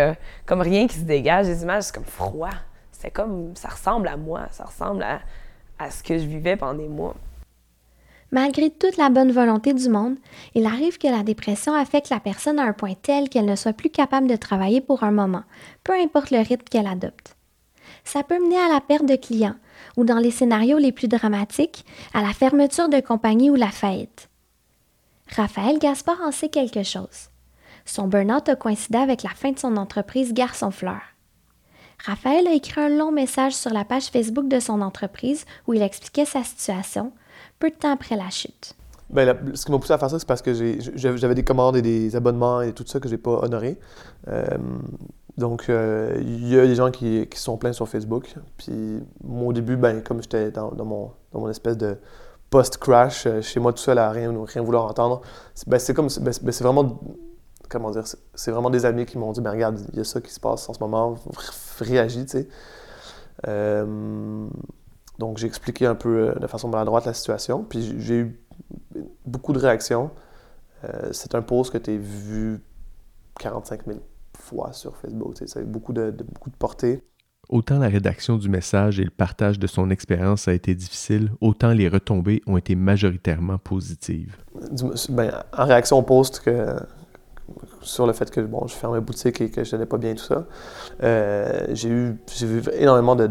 comme 0.45 0.61
rien 0.61 0.87
qui 0.87 0.99
se 0.99 1.03
dégage. 1.03 1.47
Les 1.47 1.63
images, 1.63 1.83
c'est 1.83 1.95
comme 1.95 2.05
froid. 2.05 2.53
C'est 2.91 3.11
comme, 3.11 3.55
ça 3.55 3.69
ressemble 3.69 4.07
à 4.07 4.17
moi, 4.17 4.47
ça 4.51 4.65
ressemble 4.65 5.03
à, 5.03 5.19
à 5.79 5.91
ce 5.91 6.03
que 6.03 6.17
je 6.17 6.25
vivais 6.25 6.55
pendant 6.55 6.75
des 6.75 6.87
mois. 6.87 7.15
Malgré 8.31 8.69
toute 8.69 8.97
la 8.97 9.09
bonne 9.09 9.31
volonté 9.31 9.73
du 9.73 9.87
monde, 9.87 10.17
il 10.53 10.65
arrive 10.65 10.97
que 10.97 11.07
la 11.07 11.23
dépression 11.23 11.73
affecte 11.73 12.09
la 12.09 12.19
personne 12.19 12.59
à 12.59 12.63
un 12.63 12.73
point 12.73 12.93
tel 13.01 13.29
qu'elle 13.29 13.45
ne 13.45 13.55
soit 13.55 13.73
plus 13.73 13.89
capable 13.89 14.27
de 14.27 14.35
travailler 14.35 14.81
pour 14.81 15.03
un 15.03 15.11
moment, 15.11 15.43
peu 15.83 15.93
importe 15.93 16.31
le 16.31 16.39
rythme 16.39 16.65
qu'elle 16.69 16.87
adopte. 16.87 17.35
Ça 18.03 18.23
peut 18.23 18.39
mener 18.39 18.57
à 18.57 18.73
la 18.73 18.81
perte 18.81 19.05
de 19.05 19.15
clients, 19.15 19.55
ou 19.95 20.03
dans 20.03 20.19
les 20.19 20.31
scénarios 20.31 20.77
les 20.77 20.91
plus 20.91 21.07
dramatiques, 21.07 21.85
à 22.13 22.21
la 22.21 22.33
fermeture 22.33 22.89
de 22.89 22.99
compagnie 22.99 23.49
ou 23.49 23.55
la 23.55 23.71
faillite. 23.71 24.29
Raphaël 25.35 25.79
Gaspard 25.79 26.21
en 26.21 26.31
sait 26.31 26.49
quelque 26.49 26.83
chose. 26.83 27.29
Son 27.85 28.07
burn-out 28.07 28.49
a 28.49 28.55
coïncidé 28.55 28.97
avec 28.97 29.23
la 29.23 29.29
fin 29.29 29.51
de 29.51 29.59
son 29.59 29.77
entreprise 29.77 30.33
Garçon 30.33 30.71
Fleur. 30.71 31.01
Raphaël 32.05 32.47
a 32.47 32.53
écrit 32.53 32.81
un 32.81 32.89
long 32.89 33.11
message 33.11 33.53
sur 33.53 33.71
la 33.71 33.85
page 33.85 34.07
Facebook 34.07 34.47
de 34.47 34.59
son 34.59 34.81
entreprise 34.81 35.45
où 35.65 35.73
il 35.73 35.81
expliquait 35.81 36.25
sa 36.25 36.43
situation, 36.43 37.11
peu 37.59 37.69
de 37.69 37.75
temps 37.75 37.91
après 37.91 38.15
la 38.15 38.29
chute. 38.29 38.75
Bien, 39.09 39.37
ce 39.53 39.65
qui 39.65 39.71
m'a 39.71 39.79
poussé 39.79 39.93
à 39.93 39.97
faire 39.97 40.09
ça, 40.09 40.19
c'est 40.19 40.27
parce 40.27 40.41
que 40.41 40.53
j'avais 40.95 41.35
des 41.35 41.43
commandes 41.43 41.77
et 41.77 41.81
des 41.81 42.15
abonnements 42.15 42.61
et 42.61 42.73
tout 42.73 42.83
ça 42.85 42.99
que 42.99 43.07
j'ai 43.07 43.17
pas 43.17 43.39
honoré. 43.41 43.79
Euh, 44.27 44.45
donc, 45.37 45.69
euh, 45.69 46.17
il 46.19 46.47
y 46.47 46.59
a 46.59 46.65
des 46.65 46.75
gens 46.75 46.91
qui, 46.91 47.25
qui 47.27 47.39
sont 47.39 47.57
pleins 47.57 47.71
sur 47.71 47.87
Facebook. 47.87 48.35
Puis, 48.57 49.01
moi, 49.23 49.47
au 49.47 49.53
début, 49.53 49.77
ben, 49.77 50.01
comme 50.01 50.21
j'étais 50.21 50.51
dans, 50.51 50.73
mon, 51.33 51.49
espèce 51.49 51.77
de 51.77 51.97
post-crash, 52.49 53.27
euh, 53.27 53.41
chez 53.41 53.59
moi 53.61 53.71
tout 53.71 53.79
seul 53.79 53.97
à 53.97 54.09
rien, 54.11 54.33
rien 54.45 54.61
vouloir 54.61 54.85
entendre. 54.85 55.21
Ben, 55.67 55.79
c'est 55.79 55.93
comme, 55.93 56.07
ben, 56.19 56.33
ben, 56.41 56.51
c'est 56.51 56.63
vraiment, 56.63 56.99
comment 57.69 57.91
dire, 57.91 58.03
c'est 58.33 58.51
vraiment 58.51 58.69
des 58.69 58.85
amis 58.85 59.05
qui 59.05 59.17
m'ont 59.17 59.31
dit, 59.31 59.41
ben 59.41 59.51
regarde, 59.51 59.79
il 59.93 59.97
y 59.97 60.01
a 60.01 60.03
ça 60.03 60.19
qui 60.19 60.33
se 60.33 60.39
passe 60.39 60.67
en 60.67 60.73
ce 60.73 60.79
moment, 60.79 61.15
réagis, 61.79 62.25
tu 62.25 62.39
sais. 62.39 62.47
Euh, 65.17 65.19
donc 65.19 65.37
j'ai 65.37 65.47
expliqué 65.47 65.85
un 65.85 65.95
peu 65.95 66.29
euh, 66.29 66.39
de 66.39 66.47
façon 66.47 66.69
maladroite 66.69 67.05
la 67.05 67.13
situation, 67.13 67.63
puis 67.63 67.95
j'ai 67.99 68.15
eu 68.15 68.39
beaucoup 69.25 69.53
de 69.53 69.59
réactions. 69.59 70.11
c'est 71.11 71.35
un 71.35 71.41
post 71.41 71.71
que 71.71 71.77
tu 71.77 71.91
as 71.91 71.97
vu 71.97 72.61
45 73.39 73.85
000 73.85 73.99
fois 74.37 74.71
sur 74.73 74.95
Facebook, 74.97 75.35
ça 75.45 75.59
a 75.59 75.63
eu 75.63 75.65
beaucoup 75.65 75.93
de, 75.93 76.11
de, 76.11 76.23
beaucoup 76.23 76.49
de 76.49 76.55
portée. 76.55 77.03
Autant 77.49 77.79
la 77.79 77.87
rédaction 77.87 78.37
du 78.37 78.49
message 78.49 78.99
et 78.99 79.05
le 79.05 79.09
partage 79.09 79.57
de 79.57 79.67
son 79.67 79.89
expérience 79.89 80.49
a 80.49 80.53
été 80.53 80.75
difficile, 80.75 81.31
autant 81.39 81.71
les 81.71 81.87
retombées 81.87 82.41
ont 82.45 82.57
été 82.57 82.75
majoritairement 82.75 83.57
positives. 83.57 84.35
Ben, 85.09 85.31
en 85.57 85.65
réaction 85.65 85.97
au 85.99 86.01
post 86.01 86.41
que, 86.41 86.75
sur 87.81 88.05
le 88.05 88.13
fait 88.13 88.29
que 88.29 88.41
bon, 88.41 88.67
je 88.67 88.75
fermais 88.75 88.99
boutique 88.99 89.41
et 89.41 89.49
que 89.49 89.63
je 89.63 89.75
n'allais 89.75 89.85
pas 89.85 89.97
bien 89.97 90.13
tout 90.13 90.23
ça, 90.23 90.45
euh, 91.03 91.65
j'ai 91.69 91.89
eu 91.89 92.17
vu 92.41 92.61
énormément 92.73 93.15
de, 93.15 93.27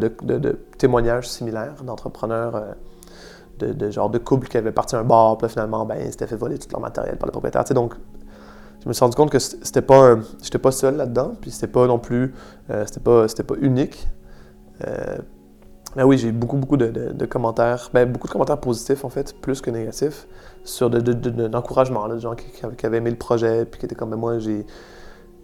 témoignages 0.77 1.29
similaires 1.29 1.83
d'entrepreneurs, 1.83 2.55
euh, 2.55 3.73
de, 3.73 3.91
genre 3.91 4.09
de 4.09 4.17
couples 4.17 4.47
qui 4.47 4.57
avaient 4.57 4.71
parti 4.71 4.95
un 4.95 5.03
bar, 5.03 5.37
puis 5.37 5.49
finalement, 5.49 5.85
ben, 5.85 5.99
c'était 6.11 6.27
fait 6.27 6.35
voler 6.35 6.57
tout 6.57 6.67
leur 6.71 6.81
matériel 6.81 7.17
par 7.17 7.27
le 7.27 7.31
propriétaire. 7.31 7.63
donc, 7.73 7.93
je 8.83 8.87
me 8.87 8.93
suis 8.93 9.03
rendu 9.03 9.15
compte 9.15 9.31
que 9.31 9.39
c'était 9.39 9.81
pas 9.81 10.17
j'étais 10.41 10.59
pas 10.59 10.71
seul 10.71 10.95
là-dedans, 10.95 11.33
puis 11.41 11.51
c'était 11.51 11.67
pas 11.67 11.87
non 11.87 11.99
plus, 11.99 12.33
euh, 12.69 12.85
c'était 12.85 12.99
pas, 12.99 13.25
pas 13.27 13.55
unique. 13.59 14.07
Mais 15.97 16.03
oui, 16.03 16.19
j'ai 16.19 16.31
beaucoup, 16.31 16.57
beaucoup 16.57 16.77
de, 16.77 17.25
commentaires, 17.25 17.89
ben, 17.91 18.09
beaucoup 18.09 18.27
de 18.27 18.31
commentaires 18.31 18.59
positifs 18.59 19.03
en 19.03 19.09
fait, 19.09 19.35
plus 19.41 19.61
que 19.61 19.71
négatifs, 19.71 20.27
sur 20.63 20.91
de, 20.91 20.99
de- 21.01 21.13
de- 21.13 21.31
de- 21.31 21.47
d'encouragement, 21.47 22.07
de 22.07 22.19
gens 22.19 22.35
qui, 22.35 22.45
qui 22.51 22.85
avaient- 22.85 22.97
aimé 22.97 23.09
le 23.09 23.17
projet, 23.17 23.65
puis 23.65 23.79
qui 23.79 23.85
étaient 23.87 23.95
comme, 23.95 24.11
ben, 24.11 24.15
moi, 24.15 24.37
j'ai, 24.37 24.63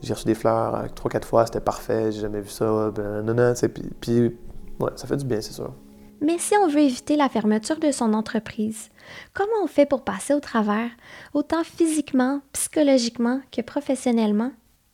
j'ai 0.04 0.14
reçu 0.14 0.26
des 0.26 0.36
fleurs 0.36 0.76
euh, 0.76 0.86
trois, 0.94 1.10
quatre 1.10 1.28
fois, 1.28 1.48
c'était 1.48 1.60
parfait, 1.60 2.12
j'ai 2.12 2.22
jamais 2.22 2.42
vu 2.42 2.50
ça, 2.50 2.92
ben, 2.92 3.24
non, 3.24 3.34
non, 3.34 3.54
puis, 3.56 3.84
puis, 4.00 4.38
ouais, 4.80 4.92
ça 4.96 5.08
fait 5.08 5.18
du 5.18 5.26
bien, 5.26 5.42
c'est 5.42 5.54
sûr. 5.54 5.74
Mais 6.22 6.38
si 6.38 6.54
on 6.56 6.68
veut 6.68 6.82
éviter 6.82 7.16
la 7.16 7.30
fermeture 7.30 7.80
de 7.80 7.92
son 7.92 8.14
entreprise, 8.14 8.90
comment 9.34 9.64
on 9.64 9.68
fait 9.68 9.88
pour 9.88 10.04
passer 10.04 10.36
au 10.36 10.40
travers, 10.40 10.90
autant 11.34 11.64
physiquement, 11.64 12.42
psychologiquement 12.54 13.42
que 13.52 13.62
professionnellement? 13.62 14.52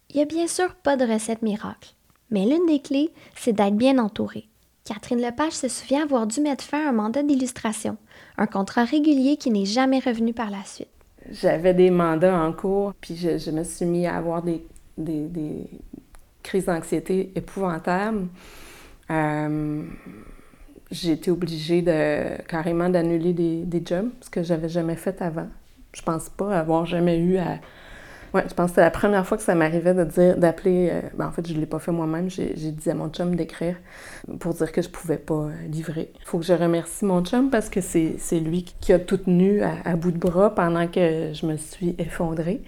Il 0.09 0.15
n'y 0.15 0.21
a 0.23 0.25
bien 0.25 0.47
sûr 0.47 0.73
pas 0.75 0.95
de 0.95 1.05
recette 1.05 1.41
miracle. 1.41 1.93
Mais 2.31 2.45
l'une 2.45 2.65
des 2.65 2.79
clés, 2.79 3.11
c'est 3.35 3.53
d'être 3.53 3.75
bien 3.75 3.99
entouré. 3.99 4.48
Catherine 4.91 5.21
Lepage 5.21 5.53
se 5.53 5.67
souvient 5.67 6.03
avoir 6.03 6.25
dû 6.25 6.41
mettre 6.41 6.63
fin 6.63 6.83
à 6.83 6.89
un 6.89 6.93
mandat 6.93 7.21
d'illustration, 7.21 7.97
un 8.39 8.47
contrat 8.47 8.85
régulier 8.85 9.37
qui 9.37 9.51
n'est 9.51 9.65
jamais 9.65 9.99
revenu 9.99 10.33
par 10.33 10.49
la 10.49 10.63
suite. 10.65 10.89
J'avais 11.29 11.75
des 11.75 11.91
mandats 11.91 12.35
en 12.35 12.51
cours, 12.51 12.93
puis 12.99 13.15
je, 13.15 13.51
me 13.51 13.63
suis 13.63 13.85
mis 13.85 14.07
à 14.07 14.15
avoir 14.15 14.41
des 14.41 14.65
crises 16.41 16.65
d'anxiété 16.65 17.31
épouvantables. 17.35 18.27
Euh, 19.11 19.83
j'ai 20.89 21.11
été 21.11 21.29
obligée 21.29 21.83
de 21.83 22.41
carrément 22.47 22.89
d'annuler 22.89 23.33
des, 23.33 23.63
des 23.65 23.83
jobs, 23.85 24.09
ce 24.21 24.29
que 24.31 24.41
j'avais 24.41 24.69
jamais 24.69 24.95
fait 24.95 25.21
avant. 25.21 25.49
Je 25.93 26.01
pense 26.01 26.29
pas 26.29 26.57
avoir 26.57 26.87
jamais 26.87 27.19
eu 27.19 27.37
à. 27.37 27.59
Ouais, 28.31 28.43
je 28.47 28.53
pense 28.53 28.67
que 28.67 28.69
c'était 28.75 28.81
la 28.81 28.91
première 28.91 29.25
fois 29.25 29.37
que 29.37 29.43
ça 29.43 29.55
m'arrivait 29.55 29.95
de 29.95 30.03
dire, 30.03 30.37
d'appeler. 30.37 30.89
euh, 30.91 31.01
ben, 31.15 31.27
en 31.27 31.31
fait, 31.31 31.47
je 31.47 31.53
l'ai 31.53 31.65
pas 31.65 31.79
fait 31.79 31.91
moi-même. 31.91 32.29
J'ai, 32.29 32.53
dit 32.53 32.89
à 32.89 32.93
mon 32.93 33.09
chum 33.09 33.35
d'écrire 33.35 33.75
pour 34.39 34.53
dire 34.53 34.71
que 34.71 34.83
je 34.83 34.89
pouvais 34.89 35.17
pas 35.17 35.33
euh, 35.33 35.51
livrer. 35.67 36.11
Il 36.19 36.25
faut 36.25 36.37
que 36.37 36.45
je 36.45 36.53
remercie 36.53 37.05
mon 37.05 37.23
chum 37.25 37.49
parce 37.49 37.69
que 37.69 37.81
c'est, 37.81 38.15
c'est 38.19 38.39
lui 38.39 38.65
qui 38.81 38.93
a 38.93 38.99
tout 38.99 39.17
tenu 39.17 39.61
à, 39.63 39.95
bout 39.95 40.11
de 40.11 40.19
bras 40.19 40.53
pendant 40.53 40.87
que 40.87 41.31
je 41.33 41.45
me 41.47 41.57
suis 41.57 41.95
effondrée. 41.97 42.61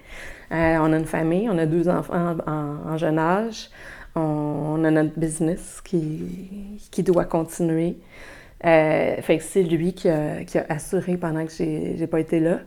Euh, 0.52 0.78
on 0.82 0.92
a 0.94 0.98
une 0.98 1.06
famille, 1.06 1.48
on 1.50 1.58
a 1.60 1.68
deux 1.68 1.88
enfants 1.90 2.38
en, 2.48 2.98
jeune 2.98 3.20
âge. 3.20 3.70
On, 4.16 4.84
a 4.84 4.92
notre 4.92 5.18
business 5.18 5.80
qui, 5.84 6.80
qui 6.90 7.04
doit 7.04 7.26
continuer. 7.26 7.98
C'est 8.64 9.64
lui 9.64 9.94
qui 9.94 10.10
a, 10.10 10.44
qui 10.44 10.58
a 10.58 10.66
assuré 10.70 11.18
pendant 11.18 11.46
que 11.46 11.52
j'ai 11.52 12.08
pas 12.08 12.20
été 12.20 12.40
là. 12.40 12.60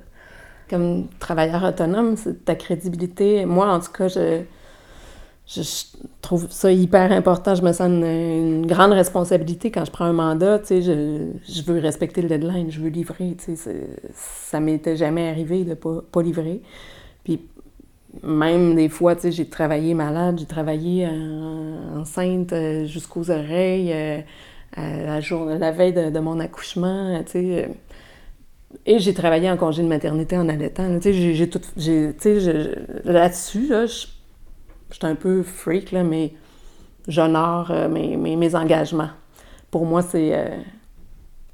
Comme 0.69 1.09
travailleur 1.19 1.63
autonome, 1.65 2.17
c'est 2.17 2.45
ta 2.45 2.55
crédibilité. 2.55 3.45
Moi, 3.45 3.67
en 3.71 3.81
tout 3.81 3.93
cas, 3.93 4.09
je, 4.09 4.43
je, 5.47 5.63
trouve 6.23 6.51
ça 6.51 6.73
hyper 6.73 7.13
important. 7.13 7.55
Je 7.55 7.63
me 7.63 7.73
sens 7.73 7.89
une, 7.89 8.67
grande 8.67 8.93
responsabilité 8.93 9.71
quand 9.71 9.85
je 9.85 9.91
prends 9.91 10.07
un 10.07 10.13
mandat. 10.13 10.59
Tu 10.61 10.67
sais, 10.67 10.83
je, 10.83 11.33
je 11.47 11.63
veux 11.63 11.79
respecter 11.79 12.23
le 12.23 12.29
deadline, 12.29 12.71
je 12.71 12.81
veux 12.81 12.89
livrer. 12.89 13.37
Tu 13.45 13.57
sais, 13.57 13.87
ça 14.15 14.61
m'était 14.61 14.97
jamais 14.97 15.29
arrivé 15.29 15.65
de 15.65 15.75
pas, 15.75 16.03
pas 16.11 16.23
livrer. 16.23 16.63
Puis 17.25 17.41
même 18.23 18.75
des 18.75 18.89
fois, 18.89 19.17
tu 19.17 19.23
sais, 19.23 19.33
j'ai 19.33 19.47
travaillé 19.47 19.95
malade, 19.95 20.39
j'ai 20.39 20.47
travaillé 20.47 21.07
en- 21.07 22.01
enceinte 22.01 22.53
euh, 22.53 22.87
jusqu'aux 22.87 23.31
oreilles, 23.31 23.93
euh, 23.93 24.21
à 24.77 25.07
la, 25.07 25.21
journée, 25.21 25.59
la 25.59 25.71
veille 25.73 25.93
de, 25.93 26.11
de 26.11 26.19
mon 26.21 26.41
accouchement, 26.41 27.23
tu 27.25 27.33
sais. 27.33 27.69
Et 28.87 28.99
j'ai 28.99 29.15
travaillé 29.15 29.51
en 29.51 29.57
congé 29.57 29.83
de 29.83 29.89
maternité 29.89 30.37
en 30.37 30.49
allaitant. 30.49 30.89
là, 30.89 30.99
j'ai- 31.03 31.35
j'ai 31.35 31.49
tout. 31.51 31.61
j'ai- 31.77 32.13
là-dessus, 33.05 33.69
là, 33.69 33.87
je 33.87 33.93
suis 34.91 35.07
un 35.07 35.15
peu 35.15 35.43
freak, 35.43 35.93
là, 35.93 36.03
mais 36.05 36.35
j'honore 37.09 37.71
euh, 37.71 37.89
mes, 37.89 38.17
mes, 38.17 38.55
engagements. 38.55 39.11
Pour 39.71 39.87
moi, 39.87 40.03
c'est 40.03 40.35
euh, 40.35 40.49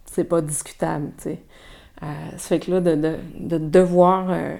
c'est 0.06 0.24
pas 0.24 0.40
discutable. 0.42 1.10
Euh, 1.26 2.06
ça 2.32 2.38
fait 2.48 2.60
que 2.60 2.70
là, 2.72 2.80
de, 2.80 2.94
de, 2.94 3.16
de 3.38 3.58
devoir... 3.58 4.30
euh, 4.30 4.56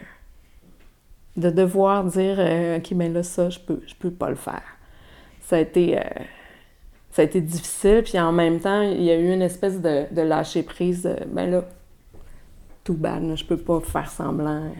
de 1.36 1.50
devoir 1.50 2.04
dire 2.04 2.36
euh, 2.38 2.78
OK, 2.78 2.90
mais 2.92 3.08
là, 3.08 3.22
ça, 3.22 3.50
je 3.50 3.58
peux, 3.60 3.80
je 3.86 3.94
peux 3.94 4.10
pas 4.10 4.28
le 4.30 4.36
faire. 4.36 4.62
Ça 5.40 5.56
a 5.56 5.60
été, 5.60 5.96
ça 7.10 7.22
a 7.22 7.24
été 7.24 7.40
difficile, 7.40 8.02
puis 8.04 8.18
en 8.20 8.32
même 8.32 8.60
temps, 8.60 8.82
il 8.82 9.02
y 9.02 9.10
a 9.10 9.16
eu 9.16 9.32
une 9.32 9.42
espèce 9.42 9.80
de, 9.80 10.04
de 10.12 10.22
lâcher 10.22 10.62
prise. 10.62 11.08
ben 11.28 11.50
là, 11.50 11.64
tout 12.84 12.94
bad, 12.94 13.22
là, 13.22 13.34
je 13.34 13.44
peux 13.44 13.56
pas 13.56 13.80
faire 13.80 14.10
semblant 14.10 14.72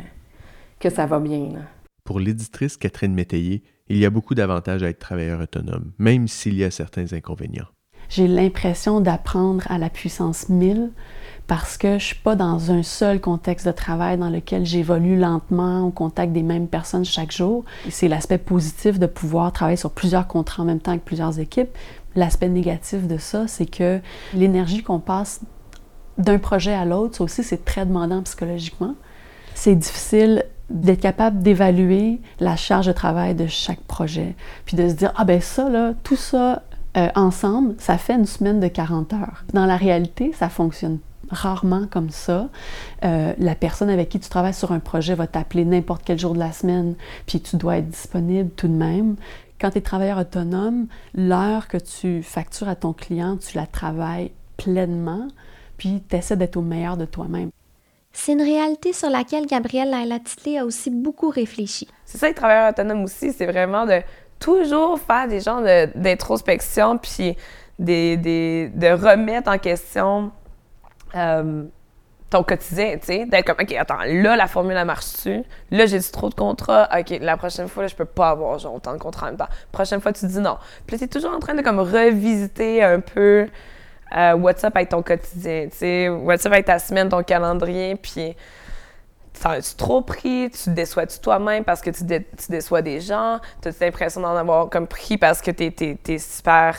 que 0.79 0.91
ça 0.91 1.07
va 1.07 1.21
bien. 1.21 1.51
Là. 1.53 1.61
Pour 2.05 2.21
l'éditrice 2.21 2.77
Catherine 2.77 3.15
Métayer, 3.15 3.63
il 3.89 3.99
y 3.99 4.07
a 4.07 4.11
beaucoup 4.11 4.35
d'avantages 4.35 4.83
à 4.83 4.89
être 4.89 4.99
travailleur 4.99 5.41
autonome, 5.41 5.93
même 5.99 6.29
s'il 6.29 6.55
y 6.55 6.65
a 6.65 6.71
certains 6.71 7.13
inconvénients. 7.13 7.67
J'ai 8.09 8.27
l'impression 8.27 9.01
d'apprendre 9.01 9.65
à 9.71 9.79
la 9.79 9.89
puissance 9.89 10.49
1000 10.49 10.91
parce 11.47 11.77
que 11.77 11.99
je 11.99 12.05
suis 12.07 12.17
pas 12.17 12.35
dans 12.35 12.73
un 12.73 12.83
seul 12.83 13.21
contexte 13.21 13.67
de 13.67 13.73
travail 13.73 14.19
dans 14.19 14.31
lequel 14.31 14.65
j'évolue 14.65 15.17
lentement 15.17 15.87
au 15.87 15.91
contact 15.91 16.33
des 16.33 16.43
mêmes 16.43 16.67
personnes 16.67 17.05
chaque 17.05 17.33
jour. 17.33 17.65
C'est 17.89 18.09
l'aspect 18.09 18.39
positif 18.39 18.99
de 18.99 19.07
pouvoir 19.07 19.53
travailler 19.53 19.77
sur 19.77 19.91
plusieurs 19.91 20.27
contrats 20.27 20.63
en 20.63 20.67
même 20.67 20.81
temps 20.81 20.93
avec 20.93 21.05
plusieurs 21.05 21.39
équipes. 21.39 21.71
L'aspect 22.17 22.49
négatif 22.49 23.07
de 23.07 23.19
ça, 23.19 23.47
c'est 23.47 23.67
que 23.67 24.01
l'énergie 24.35 24.83
qu'on 24.83 24.99
passe 24.99 25.41
d'un 26.21 26.39
projet 26.39 26.73
à 26.73 26.85
l'autre, 26.85 27.17
ça 27.17 27.25
aussi, 27.25 27.43
c'est 27.43 27.65
très 27.65 27.87
demandant 27.87 28.23
psychologiquement. 28.23 28.95
C'est 29.55 29.75
difficile 29.75 30.45
d'être 30.71 31.01
capable 31.01 31.43
d'évaluer 31.43 32.21
la 32.39 32.57
charge 32.57 32.87
de 32.87 32.93
travail 32.93 33.35
de 33.35 33.47
chaque 33.47 33.81
projet, 33.81 34.37
puis 34.65 34.77
de 34.77 34.89
se 34.89 34.95
dire, 34.95 35.13
ah 35.17 35.25
ben 35.25 35.41
ça, 35.41 35.69
là, 35.69 35.95
tout 36.05 36.17
ça 36.17 36.63
euh, 36.97 37.09
ensemble, 37.15 37.75
ça 37.79 37.99
fait 37.99 38.15
une 38.15 38.27
semaine 38.27 38.61
de 38.61 38.69
40 38.69 39.13
heures. 39.13 39.45
Dans 39.53 39.67
la 39.67 39.77
réalité, 39.77 40.33
ça 40.33 40.49
fonctionne 40.49 40.99
rarement 41.31 41.87
comme 41.89 42.11
ça. 42.11 42.49
Euh, 43.05 43.33
la 43.39 43.55
personne 43.55 43.91
avec 43.91 44.09
qui 44.09 44.19
tu 44.19 44.29
travailles 44.29 44.55
sur 44.55 44.73
un 44.73 44.81
projet 44.81 45.15
va 45.15 45.27
t'appeler 45.27 45.65
n'importe 45.65 46.03
quel 46.05 46.19
jour 46.19 46.35
de 46.35 46.39
la 46.39 46.53
semaine, 46.53 46.95
puis 47.27 47.41
tu 47.41 47.57
dois 47.57 47.79
être 47.79 47.89
disponible 47.89 48.51
tout 48.51 48.69
de 48.69 48.75
même. 48.75 49.17
Quand 49.61 49.71
tu 49.71 49.79
es 49.79 49.81
travailleur 49.81 50.19
autonome, 50.19 50.87
l'heure 51.15 51.69
que 51.69 51.77
tu 51.77 52.23
factures 52.23 52.69
à 52.69 52.75
ton 52.75 52.93
client, 52.93 53.37
tu 53.37 53.57
la 53.57 53.67
travailles 53.67 54.33
pleinement, 54.57 55.29
puis 55.81 56.03
tu 56.07 56.15
essaies 56.17 56.37
d'être 56.37 56.59
au 56.59 56.61
meilleur 56.63 56.99
de 56.99 57.07
toi-même. 57.07 57.49
C'est 58.13 58.33
une 58.33 58.43
réalité 58.43 58.93
sur 58.93 59.09
laquelle 59.09 59.47
Gabrielle 59.47 59.89
Laila-Titley 59.91 60.59
a 60.59 60.65
aussi 60.67 60.91
beaucoup 60.91 61.31
réfléchi. 61.31 61.89
C'est 62.05 62.19
ça, 62.19 62.29
être 62.29 62.37
travailleur 62.37 62.69
autonome 62.71 63.03
aussi, 63.05 63.33
c'est 63.33 63.47
vraiment 63.47 63.87
de 63.87 64.03
toujours 64.39 64.99
faire 65.01 65.27
des 65.27 65.41
genres 65.41 65.63
de- 65.63 65.89
d'introspection, 65.99 66.99
puis 66.99 67.35
des, 67.79 68.19
des- 68.19 68.69
de 68.75 68.89
remettre 68.89 69.51
en 69.51 69.57
question 69.57 70.33
euh, 71.15 71.65
ton 72.29 72.43
quotidien, 72.43 72.97
tu 72.99 73.07
sais, 73.07 73.27
d'être 73.27 73.47
comme, 73.47 73.57
OK, 73.61 73.73
attends, 73.73 74.03
là, 74.07 74.37
la 74.37 74.47
formule, 74.49 74.77
elle 74.77 74.87
marche-tu? 74.87 75.43
Là, 75.71 75.87
j'ai 75.87 76.01
trop 76.03 76.29
de 76.29 76.35
contrats. 76.35 76.89
OK, 76.97 77.17
la 77.21 77.37
prochaine 77.39 77.69
fois, 77.69 77.85
là, 77.85 77.89
je 77.89 77.95
peux 77.97 78.05
pas 78.05 78.29
avoir 78.31 78.59
genre, 78.59 78.75
autant 78.75 78.93
de 78.93 78.99
contrats 78.99 79.27
en 79.27 79.31
même 79.31 79.39
temps. 79.39 79.49
Prochaine 79.73 80.01
fois, 80.01 80.13
tu 80.13 80.27
dis 80.27 80.39
non. 80.41 80.59
Puis 80.87 80.95
là, 80.97 81.01
t'es 81.01 81.09
toujours 81.09 81.33
en 81.35 81.41
train 81.41 81.55
de 81.55 81.63
comme 81.63 81.81
revisiter 81.81 82.83
un 82.85 83.01
peu 83.01 83.49
euh, 84.17 84.35
what's 84.35 84.65
up 84.65 84.77
avec 84.77 84.89
ton 84.89 85.03
quotidien, 85.03 85.69
tu 85.71 85.77
sais, 85.77 86.09
what's 86.09 86.45
up 86.47 86.53
avec 86.53 86.67
ta 86.67 86.79
semaine, 86.79 87.09
ton 87.09 87.23
calendrier, 87.23 87.97
puis 87.97 88.35
as-tu 89.45 89.75
trop 89.77 90.03
pris? 90.03 90.51
Tu 90.51 90.71
déçois-tu 90.71 91.19
toi-même 91.21 91.65
parce 91.65 91.81
que 91.81 91.91
tu, 91.91 92.05
dé- 92.05 92.27
tu 92.37 92.51
déçois 92.51 92.83
des 92.83 93.01
gens? 93.01 93.39
T'as-tu 93.61 93.79
l'impression 93.81 94.21
d'en 94.21 94.37
avoir 94.37 94.69
comme 94.69 94.87
pris 94.87 95.17
parce 95.17 95.41
que 95.41 95.51
t'es, 95.51 95.71
t'es, 95.71 95.97
t'es 96.03 96.19
super... 96.19 96.77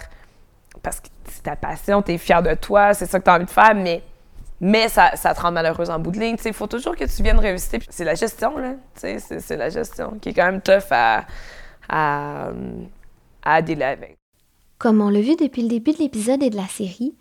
Parce 0.84 1.00
que 1.00 1.08
c'est 1.30 1.44
ta 1.44 1.56
passion, 1.56 2.02
t'es 2.02 2.18
fier 2.18 2.42
de 2.42 2.54
toi, 2.56 2.94
c'est 2.94 3.06
ça 3.06 3.20
que 3.20 3.26
t'as 3.26 3.36
envie 3.36 3.46
de 3.46 3.50
faire, 3.50 3.76
mais, 3.76 4.02
mais 4.60 4.90
ça, 4.90 5.16
ça 5.16 5.34
te 5.34 5.42
rend 5.42 5.52
malheureuse 5.52 5.90
en 5.90 6.00
bout 6.00 6.12
de 6.12 6.20
ligne. 6.20 6.38
Il 6.44 6.54
faut 6.54 6.68
toujours 6.68 6.96
que 6.96 7.04
tu 7.04 7.24
viennes. 7.24 7.40
Puis 7.40 7.88
C'est 7.90 8.04
la 8.04 8.16
gestion, 8.16 8.58
là. 8.58 8.74
Tu 9.00 9.20
C'est, 9.20 9.58
la 9.58 9.70
gestion 9.70 10.18
qui 10.22 10.30
est 10.30 10.34
quand 10.34 10.46
même 10.46 10.62
tough 10.62 10.92
à, 10.92 11.26
à, 11.90 12.50
à. 13.44 13.62
Comme 14.78 15.02
on 15.02 15.10
l'a 15.10 15.22
vu 15.22 15.36
depuis 15.36 15.62
le 15.64 15.68
début 15.68 15.92
de 15.92 16.00
l'épisode 16.00 16.42
et 16.42 16.50
de 16.50 16.56
la 16.56 16.68
série, 16.68 17.16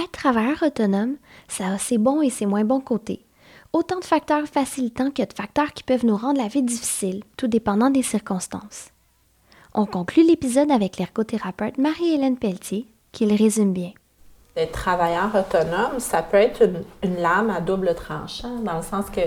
être 0.00 0.12
travailleur 0.12 0.62
autonome, 0.62 1.16
ça 1.48 1.68
a 1.68 1.78
ses 1.78 1.98
bons 1.98 2.22
et 2.22 2.30
ses 2.30 2.46
moins 2.46 2.64
bons 2.64 2.80
côtés. 2.80 3.24
Autant 3.72 3.98
de 3.98 4.04
facteurs 4.04 4.46
facilitants 4.46 5.10
que 5.10 5.22
de 5.22 5.32
facteurs 5.32 5.72
qui 5.72 5.82
peuvent 5.82 6.04
nous 6.04 6.16
rendre 6.16 6.40
la 6.40 6.48
vie 6.48 6.62
difficile, 6.62 7.22
tout 7.36 7.46
dépendant 7.46 7.90
des 7.90 8.02
circonstances. 8.02 8.90
On 9.74 9.86
conclut 9.86 10.26
l'épisode 10.26 10.70
avec 10.70 10.98
l'ergothérapeute 10.98 11.78
Marie-Hélène 11.78 12.36
Pelletier, 12.36 12.86
qui 13.12 13.26
le 13.26 13.34
résume 13.34 13.72
bien. 13.72 13.92
Être 14.54 14.72
travailleur 14.72 15.34
autonome, 15.34 15.98
ça 15.98 16.22
peut 16.22 16.36
être 16.36 16.62
une, 16.62 16.84
une 17.02 17.16
lame 17.16 17.48
à 17.48 17.62
double 17.62 17.94
tranchant, 17.94 18.56
dans 18.56 18.76
le 18.76 18.82
sens 18.82 19.06
que 19.08 19.22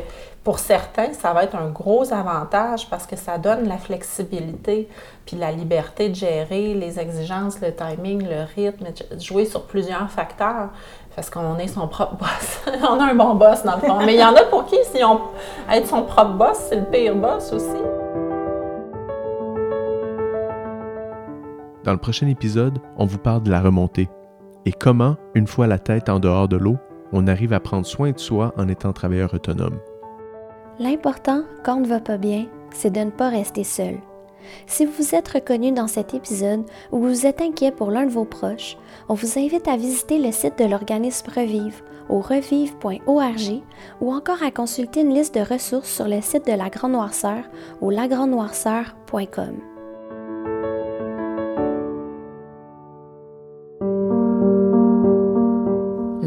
pour 0.46 0.60
certains, 0.60 1.12
ça 1.14 1.34
va 1.34 1.44
être 1.44 1.56
un 1.56 1.72
gros 1.72 2.14
avantage 2.14 2.88
parce 2.88 3.08
que 3.08 3.16
ça 3.16 3.40
donne 3.40 3.68
la 3.68 3.80
flexibilité 3.80 4.88
puis 5.26 5.38
la 5.38 5.52
liberté 5.52 6.10
de 6.10 6.14
gérer 6.14 6.76
les 6.76 7.00
exigences, 7.00 7.60
le 7.62 7.74
timing, 7.74 8.24
le 8.24 8.46
rythme, 8.56 8.86
de 8.86 9.20
jouer 9.20 9.46
sur 9.46 9.64
plusieurs 9.64 10.08
facteurs 10.12 10.70
parce 11.16 11.32
qu'on 11.32 11.58
est 11.58 11.68
son 11.68 11.88
propre 11.88 12.18
boss. 12.18 12.62
on 12.88 13.00
a 13.00 13.06
un 13.06 13.16
bon 13.16 13.34
boss 13.34 13.64
dans 13.64 13.78
le 13.78 13.82
fond. 13.82 14.06
Mais 14.06 14.14
il 14.14 14.20
y 14.20 14.24
en 14.24 14.36
a 14.36 14.44
pour 14.44 14.66
qui, 14.66 14.78
si 14.94 15.04
on 15.04 15.20
être 15.72 15.88
son 15.88 16.04
propre 16.04 16.34
boss, 16.34 16.58
c'est 16.70 16.76
le 16.76 16.86
pire 16.86 17.16
boss 17.16 17.52
aussi. 17.52 17.82
Dans 21.84 21.92
le 21.92 21.98
prochain 21.98 22.28
épisode, 22.28 22.78
on 22.98 23.08
vous 23.08 23.18
parle 23.18 23.42
de 23.42 23.50
la 23.50 23.62
remontée. 23.62 24.10
et 24.68 24.74
comment, 24.74 25.16
une 25.34 25.48
fois 25.48 25.66
la 25.66 25.80
tête 25.80 26.08
en 26.08 26.20
dehors 26.20 26.48
de 26.48 26.58
l'eau, 26.58 26.78
on 27.14 27.26
arrive 27.26 27.54
à 27.54 27.60
prendre 27.60 27.86
soin 27.88 28.12
de 28.12 28.20
soi 28.20 28.54
en 28.58 28.68
étant 28.68 28.94
travailleur 28.94 29.34
autonome. 29.34 29.80
L'important, 30.80 31.44
quand 31.64 31.78
on 31.78 31.82
ne 31.82 31.88
va 31.88 32.00
pas 32.00 32.18
bien, 32.18 32.48
c'est 32.72 32.92
de 32.92 33.00
ne 33.00 33.12
pas 33.12 33.30
rester 33.30 33.64
seul. 33.64 33.98
Si 34.68 34.86
vous 34.86 34.92
vous 34.92 35.16
êtes 35.16 35.28
reconnu 35.30 35.72
dans 35.72 35.88
cet 35.88 36.14
épisode 36.14 36.66
ou 36.92 37.00
vous 37.00 37.26
êtes 37.26 37.42
inquiet 37.42 37.72
pour 37.72 37.92
l'un 37.92 38.06
de 38.06 38.12
vos 38.12 38.26
proches, 38.26 38.78
on 39.10 39.14
vous 39.14 39.40
invite 39.40 39.68
à 39.68 39.78
visiter 39.78 40.20
le 40.20 40.32
site 40.32 40.60
de 40.60 40.66
l'organisme 40.66 41.32
Revive 41.36 41.82
au 42.10 42.20
revive.org 42.20 43.64
ou 44.00 44.14
encore 44.14 44.44
à 44.44 44.52
consulter 44.52 45.02
une 45.02 45.14
liste 45.14 45.36
de 45.36 45.42
ressources 45.42 45.90
sur 45.90 46.08
le 46.08 46.22
site 46.22 46.46
de 46.46 46.54
la 46.54 46.70
Grande 46.70 46.92
Noirceur 46.92 47.44
au 47.82 47.90
lagrandenoirceur.com. 47.90 49.75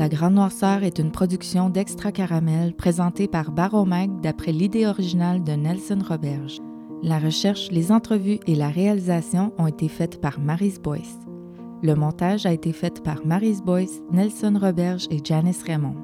La 0.08 0.16
Grande 0.16 0.36
Noirceur 0.36 0.84
est 0.84 0.98
une 0.98 1.10
production 1.10 1.68
d'Extra 1.68 2.12
Caramel 2.12 2.72
présentée 2.72 3.28
par 3.28 3.52
Baromag 3.52 4.22
d'après 4.22 4.52
l'idée 4.52 4.86
originale 4.86 5.44
de 5.44 5.52
Nelson 5.52 5.98
Roberge. 6.02 6.62
La 7.02 7.18
recherche, 7.18 7.70
les 7.70 7.92
entrevues 7.92 8.40
et 8.46 8.54
la 8.54 8.70
réalisation 8.70 9.52
ont 9.58 9.66
été 9.66 9.86
faites 9.86 10.18
par 10.18 10.40
Marise 10.40 10.80
Boyce. 10.80 11.18
Le 11.82 11.94
montage 11.94 12.46
a 12.46 12.54
été 12.54 12.72
fait 12.72 13.02
par 13.02 13.26
Marise 13.26 13.60
Boyce, 13.60 14.00
Nelson 14.10 14.58
Roberge 14.58 15.08
et 15.10 15.20
Janice 15.22 15.62
Raymond. 15.62 15.96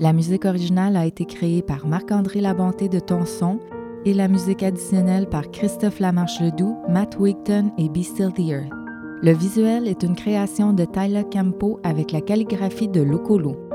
La 0.00 0.12
musique 0.12 0.44
originale 0.44 0.96
a 0.96 1.06
été 1.06 1.24
créée 1.24 1.62
par 1.62 1.86
Marc-André 1.86 2.40
Labonté 2.40 2.88
de 2.88 2.98
Tonson 2.98 3.60
et 4.04 4.12
la 4.12 4.26
musique 4.26 4.64
additionnelle 4.64 5.28
par 5.28 5.52
Christophe 5.52 6.00
Lamarche-Ledoux, 6.00 6.76
Matt 6.88 7.16
Wigton 7.20 7.70
et 7.78 7.88
Be 7.88 8.02
Still 8.02 8.32
the 8.32 8.40
Earth. 8.40 8.75
Le 9.22 9.32
visuel 9.32 9.88
est 9.88 10.02
une 10.02 10.14
création 10.14 10.74
de 10.74 10.84
Tyler 10.84 11.24
Campo 11.32 11.80
avec 11.82 12.12
la 12.12 12.20
calligraphie 12.20 12.88
de 12.88 13.00
Locolo. 13.00 13.65